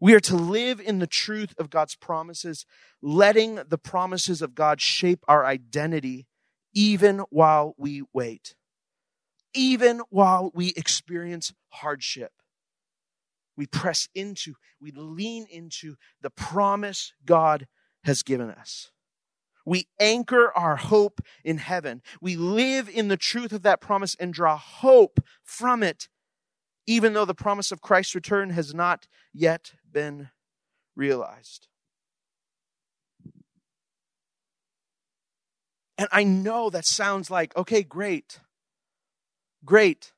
We 0.00 0.14
are 0.14 0.20
to 0.20 0.36
live 0.36 0.80
in 0.80 0.98
the 0.98 1.06
truth 1.06 1.54
of 1.58 1.68
God's 1.68 1.96
promises, 1.96 2.64
letting 3.02 3.56
the 3.56 3.76
promises 3.76 4.40
of 4.40 4.54
God 4.54 4.80
shape 4.80 5.22
our 5.28 5.44
identity 5.44 6.26
even 6.72 7.18
while 7.28 7.74
we 7.76 8.04
wait, 8.14 8.54
even 9.52 10.00
while 10.08 10.50
we 10.54 10.72
experience 10.76 11.52
hardship. 11.68 12.32
We 13.58 13.66
press 13.66 14.08
into, 14.14 14.54
we 14.80 14.92
lean 14.92 15.46
into 15.50 15.96
the 16.22 16.30
promise 16.30 17.12
God 17.26 17.66
has 18.04 18.22
given 18.22 18.50
us. 18.50 18.92
We 19.66 19.88
anchor 20.00 20.52
our 20.56 20.76
hope 20.76 21.20
in 21.44 21.58
heaven. 21.58 22.00
We 22.22 22.36
live 22.36 22.88
in 22.88 23.08
the 23.08 23.16
truth 23.16 23.52
of 23.52 23.62
that 23.62 23.80
promise 23.80 24.14
and 24.18 24.32
draw 24.32 24.56
hope 24.56 25.18
from 25.42 25.82
it 25.82 26.08
even 26.86 27.12
though 27.12 27.26
the 27.26 27.34
promise 27.34 27.70
of 27.70 27.82
Christ's 27.82 28.14
return 28.14 28.48
has 28.50 28.72
not 28.72 29.08
yet 29.34 29.74
been 29.92 30.30
realized. 30.96 31.68
And 35.98 36.08
I 36.10 36.24
know 36.24 36.70
that 36.70 36.86
sounds 36.86 37.30
like, 37.30 37.54
okay, 37.56 37.82
great. 37.82 38.40
Great. 39.66 40.12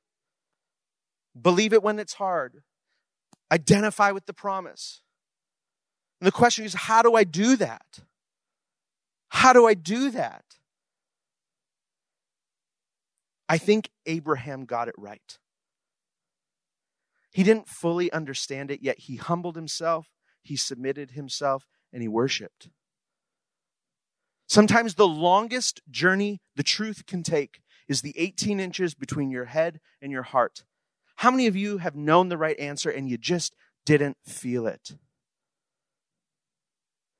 Believe 1.40 1.72
it 1.72 1.82
when 1.82 1.98
it's 1.98 2.14
hard. 2.14 2.62
Identify 3.52 4.12
with 4.12 4.26
the 4.26 4.32
promise. 4.32 5.02
And 6.20 6.26
the 6.26 6.32
question 6.32 6.64
is, 6.64 6.74
how 6.74 7.02
do 7.02 7.14
I 7.14 7.24
do 7.24 7.56
that? 7.56 8.00
How 9.28 9.52
do 9.52 9.66
I 9.66 9.74
do 9.74 10.10
that? 10.10 10.44
I 13.48 13.58
think 13.58 13.90
Abraham 14.06 14.64
got 14.64 14.88
it 14.88 14.94
right. 14.96 15.38
He 17.32 17.42
didn't 17.42 17.68
fully 17.68 18.12
understand 18.12 18.70
it, 18.70 18.82
yet 18.82 18.98
he 19.00 19.16
humbled 19.16 19.56
himself, 19.56 20.08
he 20.42 20.56
submitted 20.56 21.12
himself, 21.12 21.66
and 21.92 22.02
he 22.02 22.08
worshiped. 22.08 22.68
Sometimes 24.48 24.94
the 24.94 25.06
longest 25.06 25.80
journey 25.90 26.40
the 26.56 26.64
truth 26.64 27.06
can 27.06 27.22
take 27.22 27.60
is 27.88 28.02
the 28.02 28.18
18 28.18 28.58
inches 28.58 28.94
between 28.94 29.30
your 29.30 29.46
head 29.46 29.80
and 30.02 30.10
your 30.10 30.24
heart. 30.24 30.64
How 31.20 31.30
many 31.30 31.48
of 31.48 31.54
you 31.54 31.76
have 31.76 31.94
known 31.94 32.30
the 32.30 32.38
right 32.38 32.58
answer 32.58 32.88
and 32.88 33.06
you 33.06 33.18
just 33.18 33.54
didn't 33.84 34.16
feel 34.24 34.66
it? 34.66 34.92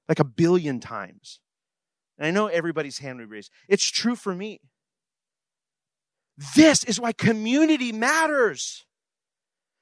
Like 0.08 0.18
a 0.18 0.24
billion 0.24 0.80
times. 0.80 1.38
And 2.16 2.26
I 2.26 2.30
know 2.30 2.46
everybody's 2.46 2.96
hand 2.96 3.18
would 3.18 3.28
raise. 3.28 3.50
It's 3.68 3.84
true 3.84 4.16
for 4.16 4.34
me. 4.34 4.62
This 6.56 6.82
is 6.82 6.98
why 6.98 7.12
community 7.12 7.92
matters 7.92 8.86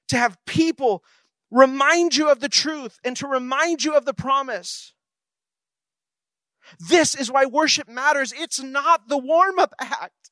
to 0.08 0.16
have 0.16 0.36
people 0.46 1.04
remind 1.52 2.16
you 2.16 2.28
of 2.28 2.40
the 2.40 2.48
truth 2.48 2.98
and 3.04 3.16
to 3.18 3.28
remind 3.28 3.84
you 3.84 3.94
of 3.94 4.04
the 4.04 4.14
promise. 4.14 4.94
This 6.80 7.14
is 7.14 7.30
why 7.30 7.46
worship 7.46 7.88
matters. 7.88 8.32
It's 8.36 8.60
not 8.60 9.06
the 9.06 9.16
warm 9.16 9.60
up 9.60 9.74
act. 9.80 10.27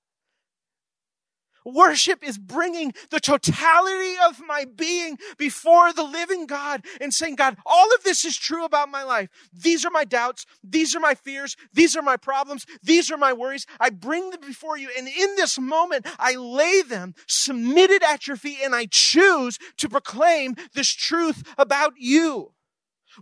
Worship 1.66 2.22
is 2.22 2.38
bringing 2.38 2.94
the 3.10 3.18
totality 3.18 4.14
of 4.28 4.40
my 4.46 4.64
being 4.64 5.18
before 5.36 5.92
the 5.92 6.04
living 6.04 6.46
God 6.46 6.84
and 7.00 7.12
saying, 7.12 7.34
God, 7.34 7.56
all 7.66 7.92
of 7.92 8.04
this 8.04 8.24
is 8.24 8.36
true 8.36 8.64
about 8.64 8.88
my 8.88 9.02
life. 9.02 9.28
These 9.52 9.84
are 9.84 9.90
my 9.90 10.04
doubts. 10.04 10.46
These 10.62 10.94
are 10.94 11.00
my 11.00 11.16
fears. 11.16 11.56
These 11.72 11.96
are 11.96 12.02
my 12.02 12.16
problems. 12.16 12.66
These 12.84 13.10
are 13.10 13.16
my 13.16 13.32
worries. 13.32 13.66
I 13.80 13.90
bring 13.90 14.30
them 14.30 14.42
before 14.42 14.78
you. 14.78 14.90
And 14.96 15.08
in 15.08 15.34
this 15.34 15.58
moment, 15.58 16.06
I 16.20 16.36
lay 16.36 16.82
them 16.82 17.14
submitted 17.26 18.04
at 18.04 18.28
your 18.28 18.36
feet 18.36 18.58
and 18.62 18.72
I 18.72 18.86
choose 18.88 19.58
to 19.78 19.88
proclaim 19.88 20.54
this 20.72 20.88
truth 20.88 21.42
about 21.58 21.94
you. 21.98 22.52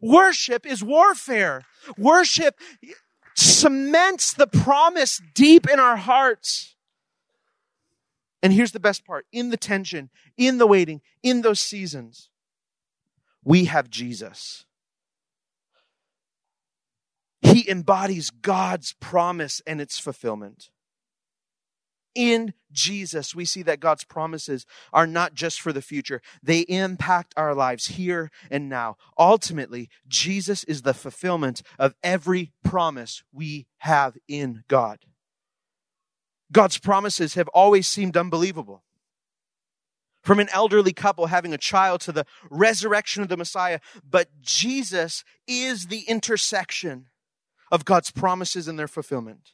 Worship 0.03 0.67
is 0.67 0.85
warfare. 0.85 1.63
Worship 1.97 2.59
cements 3.37 4.35
the 4.35 4.47
promise 4.47 5.21
deep 5.35 5.67
in 5.69 5.81
our 5.81 5.97
hearts. 5.97 6.74
And 8.45 8.53
here's 8.53 8.73
the 8.73 8.79
best 8.79 9.07
part 9.07 9.25
in 9.33 9.49
the 9.49 9.57
tension, 9.57 10.11
in 10.37 10.59
the 10.59 10.67
waiting, 10.67 11.01
in 11.23 11.41
those 11.41 11.61
seasons, 11.61 12.29
we 13.43 13.65
have 13.65 13.89
Jesus. 13.89 14.67
He 17.41 17.67
embodies 17.71 18.29
God's 18.29 18.93
promise 19.01 19.63
and 19.67 19.81
its 19.81 19.99
fulfillment. 19.99 20.69
In 22.15 22.53
Jesus, 22.71 23.35
we 23.35 23.47
see 23.47 23.63
that 23.63 23.81
God's 23.81 24.05
promises 24.05 24.67
are 24.93 25.07
not 25.07 25.33
just 25.33 25.59
for 25.59 25.73
the 25.73 25.81
future. 25.81 26.21
They 26.43 26.61
impact 26.61 27.33
our 27.39 27.55
lives 27.55 27.87
here 27.87 28.31
and 28.51 28.69
now. 28.69 28.97
Ultimately, 29.19 29.89
Jesus 30.07 30.65
is 30.65 30.83
the 30.83 30.93
fulfillment 30.93 31.63
of 31.79 31.95
every 32.03 32.53
promise 32.63 33.23
we 33.33 33.67
have 33.79 34.19
in 34.29 34.65
God. 34.69 34.99
God's 36.53 36.79
promises 36.79 37.35
have 37.35 37.49
always 37.49 37.87
seemed 37.87 38.17
unbelievable. 38.17 38.85
From 40.23 40.41
an 40.41 40.49
elderly 40.53 40.93
couple 40.93 41.27
having 41.27 41.53
a 41.53 41.59
child 41.59 42.01
to 42.03 42.13
the 42.13 42.25
resurrection 42.51 43.23
of 43.23 43.29
the 43.29 43.37
Messiah. 43.37 43.81
But 44.09 44.29
Jesus 44.41 45.23
is 45.47 45.89
the 45.89 46.05
intersection 46.09 47.07
of 47.71 47.85
God's 47.85 48.11
promises 48.11 48.67
and 48.67 48.79
their 48.79 48.89
fulfillment. 48.89 49.51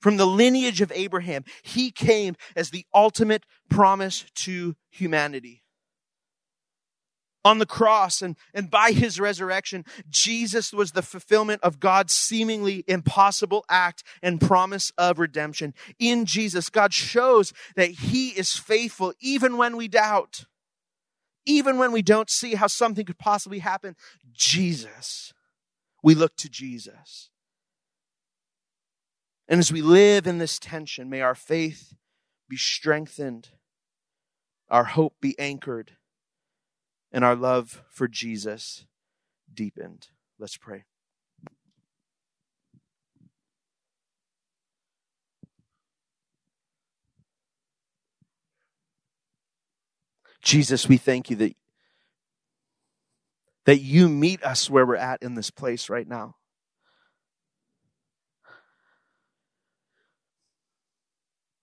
From 0.00 0.16
the 0.16 0.26
lineage 0.26 0.80
of 0.80 0.92
Abraham, 0.94 1.44
he 1.62 1.90
came 1.90 2.36
as 2.54 2.70
the 2.70 2.86
ultimate 2.94 3.44
promise 3.68 4.24
to 4.36 4.76
humanity. 4.90 5.64
On 7.44 7.58
the 7.58 7.66
cross 7.66 8.20
and, 8.20 8.36
and 8.52 8.70
by 8.70 8.90
his 8.90 9.20
resurrection, 9.20 9.84
Jesus 10.10 10.72
was 10.72 10.92
the 10.92 11.02
fulfillment 11.02 11.62
of 11.62 11.78
God's 11.78 12.12
seemingly 12.12 12.84
impossible 12.88 13.64
act 13.70 14.02
and 14.22 14.40
promise 14.40 14.92
of 14.98 15.18
redemption. 15.18 15.72
In 15.98 16.26
Jesus, 16.26 16.68
God 16.68 16.92
shows 16.92 17.52
that 17.76 17.90
he 17.90 18.30
is 18.30 18.56
faithful 18.56 19.14
even 19.20 19.56
when 19.56 19.76
we 19.76 19.86
doubt, 19.86 20.46
even 21.46 21.78
when 21.78 21.92
we 21.92 22.02
don't 22.02 22.28
see 22.28 22.56
how 22.56 22.66
something 22.66 23.06
could 23.06 23.18
possibly 23.18 23.60
happen. 23.60 23.94
Jesus, 24.32 25.32
we 26.02 26.14
look 26.14 26.36
to 26.36 26.48
Jesus. 26.48 27.30
And 29.48 29.60
as 29.60 29.72
we 29.72 29.80
live 29.80 30.26
in 30.26 30.38
this 30.38 30.58
tension, 30.58 31.08
may 31.08 31.22
our 31.22 31.36
faith 31.36 31.94
be 32.48 32.56
strengthened, 32.56 33.50
our 34.68 34.84
hope 34.84 35.14
be 35.20 35.38
anchored, 35.38 35.92
and 37.12 37.24
our 37.24 37.34
love 37.34 37.82
for 37.90 38.08
Jesus 38.08 38.86
deepened. 39.52 40.08
Let's 40.38 40.56
pray. 40.56 40.84
Jesus, 50.42 50.88
we 50.88 50.96
thank 50.96 51.30
you 51.30 51.36
that, 51.36 51.56
that 53.66 53.80
you 53.80 54.08
meet 54.08 54.42
us 54.42 54.70
where 54.70 54.86
we're 54.86 54.96
at 54.96 55.22
in 55.22 55.34
this 55.34 55.50
place 55.50 55.90
right 55.90 56.08
now. 56.08 56.36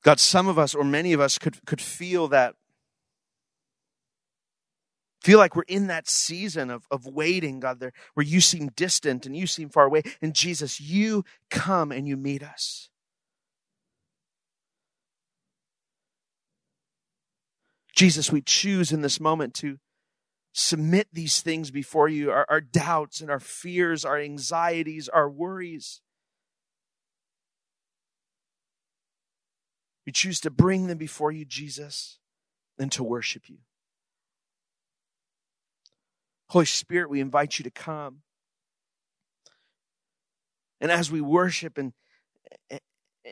God, 0.03 0.19
some 0.19 0.47
of 0.47 0.59
us 0.59 0.75
or 0.75 0.83
many 0.83 1.13
of 1.13 1.19
us 1.19 1.39
could, 1.39 1.65
could 1.65 1.81
feel 1.81 2.27
that, 2.27 2.55
feel 5.25 5.39
like 5.39 5.55
we're 5.55 5.63
in 5.63 5.87
that 5.87 6.07
season 6.07 6.69
of, 6.69 6.85
of 6.91 7.07
waiting, 7.07 7.59
God, 7.59 7.79
there, 7.79 7.93
where 8.13 8.25
you 8.25 8.39
seem 8.39 8.67
distant 8.75 9.25
and 9.25 9.35
you 9.35 9.47
seem 9.47 9.69
far 9.69 9.85
away. 9.85 10.03
And 10.21 10.35
Jesus, 10.35 10.79
you 10.79 11.25
come 11.49 11.91
and 11.91 12.07
you 12.07 12.15
meet 12.15 12.43
us. 12.43 12.89
Jesus, 17.95 18.31
we 18.31 18.41
choose 18.41 18.91
in 18.91 19.01
this 19.01 19.19
moment 19.19 19.55
to 19.55 19.79
submit 20.53 21.07
these 21.11 21.41
things 21.41 21.71
before 21.71 22.07
you 22.07 22.29
our, 22.29 22.45
our 22.47 22.61
doubts 22.61 23.19
and 23.19 23.31
our 23.31 23.39
fears, 23.39 24.05
our 24.05 24.19
anxieties, 24.19 25.09
our 25.09 25.27
worries. 25.27 26.01
We 30.05 30.11
choose 30.11 30.39
to 30.41 30.51
bring 30.51 30.85
them 30.85 30.99
before 30.99 31.31
you, 31.31 31.45
Jesus, 31.45 32.19
and 32.77 32.91
to 32.91 33.03
worship 33.03 33.49
you. 33.49 33.57
Holy 36.49 36.65
Spirit, 36.65 37.09
we 37.09 37.21
invite 37.21 37.59
you 37.59 37.63
to 37.63 37.71
come. 37.71 38.19
And 40.79 40.91
as 40.91 41.11
we 41.11 41.21
worship 41.21 41.77
and, 41.77 41.93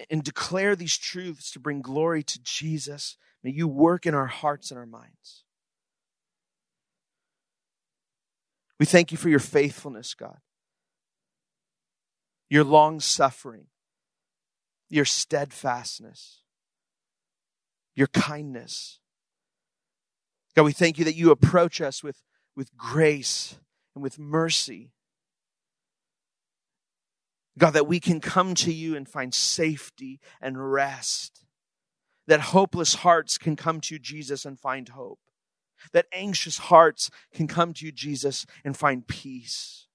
and 0.09 0.24
declare 0.24 0.76
these 0.76 0.97
truths 0.97 1.51
to 1.51 1.59
bring 1.59 1.82
glory 1.82 2.24
to 2.24 2.41
Jesus, 2.41 3.18
may 3.43 3.51
you 3.51 3.68
work 3.68 4.05
in 4.05 4.16
our 4.16 4.28
hearts 4.28 4.72
and 4.72 4.80
our 4.80 4.86
minds. 4.86 5.43
We 8.80 8.86
thank 8.86 9.11
you 9.11 9.18
for 9.18 9.30
your 9.30 9.39
faithfulness, 9.39 10.14
God, 10.14 10.39
your 12.49 12.64
long 12.64 12.99
suffering, 12.99 13.68
your 14.89 15.05
steadfastness 15.05 16.43
your 17.95 18.07
kindness. 18.07 18.99
God, 20.55 20.64
we 20.64 20.72
thank 20.72 20.97
you 20.97 21.05
that 21.05 21.16
you 21.16 21.32
approach 21.32 21.82
us 21.82 22.03
with, 22.03 22.22
with 22.56 22.76
grace 22.78 23.56
and 23.95 24.04
with 24.04 24.20
mercy. 24.20 24.91
God, 27.58 27.72
that 27.72 27.88
we 27.88 27.99
can 27.99 28.20
come 28.20 28.56
to 28.56 28.74
you 28.74 28.95
and 28.95 29.08
find 29.08 29.34
safety 29.34 30.20
and 30.41 30.72
rest. 30.72 31.45
That 32.28 32.39
hopeless 32.39 32.95
hearts 32.95 33.38
can 33.38 33.56
come 33.56 33.82
to 33.82 33.95
you, 33.95 33.99
Jesus, 33.99 34.45
and 34.45 34.60
find 34.60 34.89
hope. 34.89 35.20
That 35.91 36.06
anxious 36.14 36.58
hearts 36.58 37.10
can 37.34 37.47
come 37.47 37.74
to 37.74 37.86
you, 37.86 37.91
Jesus, 37.91 38.45
and 38.64 38.76
find 38.76 39.06
peace. 39.06 39.88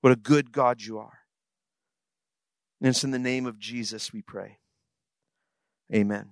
What 0.00 0.12
a 0.12 0.16
good 0.16 0.50
God 0.50 0.82
you 0.82 0.98
are. 0.98 1.18
And 2.80 2.88
it's 2.88 3.04
in 3.04 3.10
the 3.10 3.18
name 3.18 3.46
of 3.46 3.58
Jesus 3.58 4.12
we 4.12 4.22
pray. 4.22 4.58
Amen. 5.94 6.30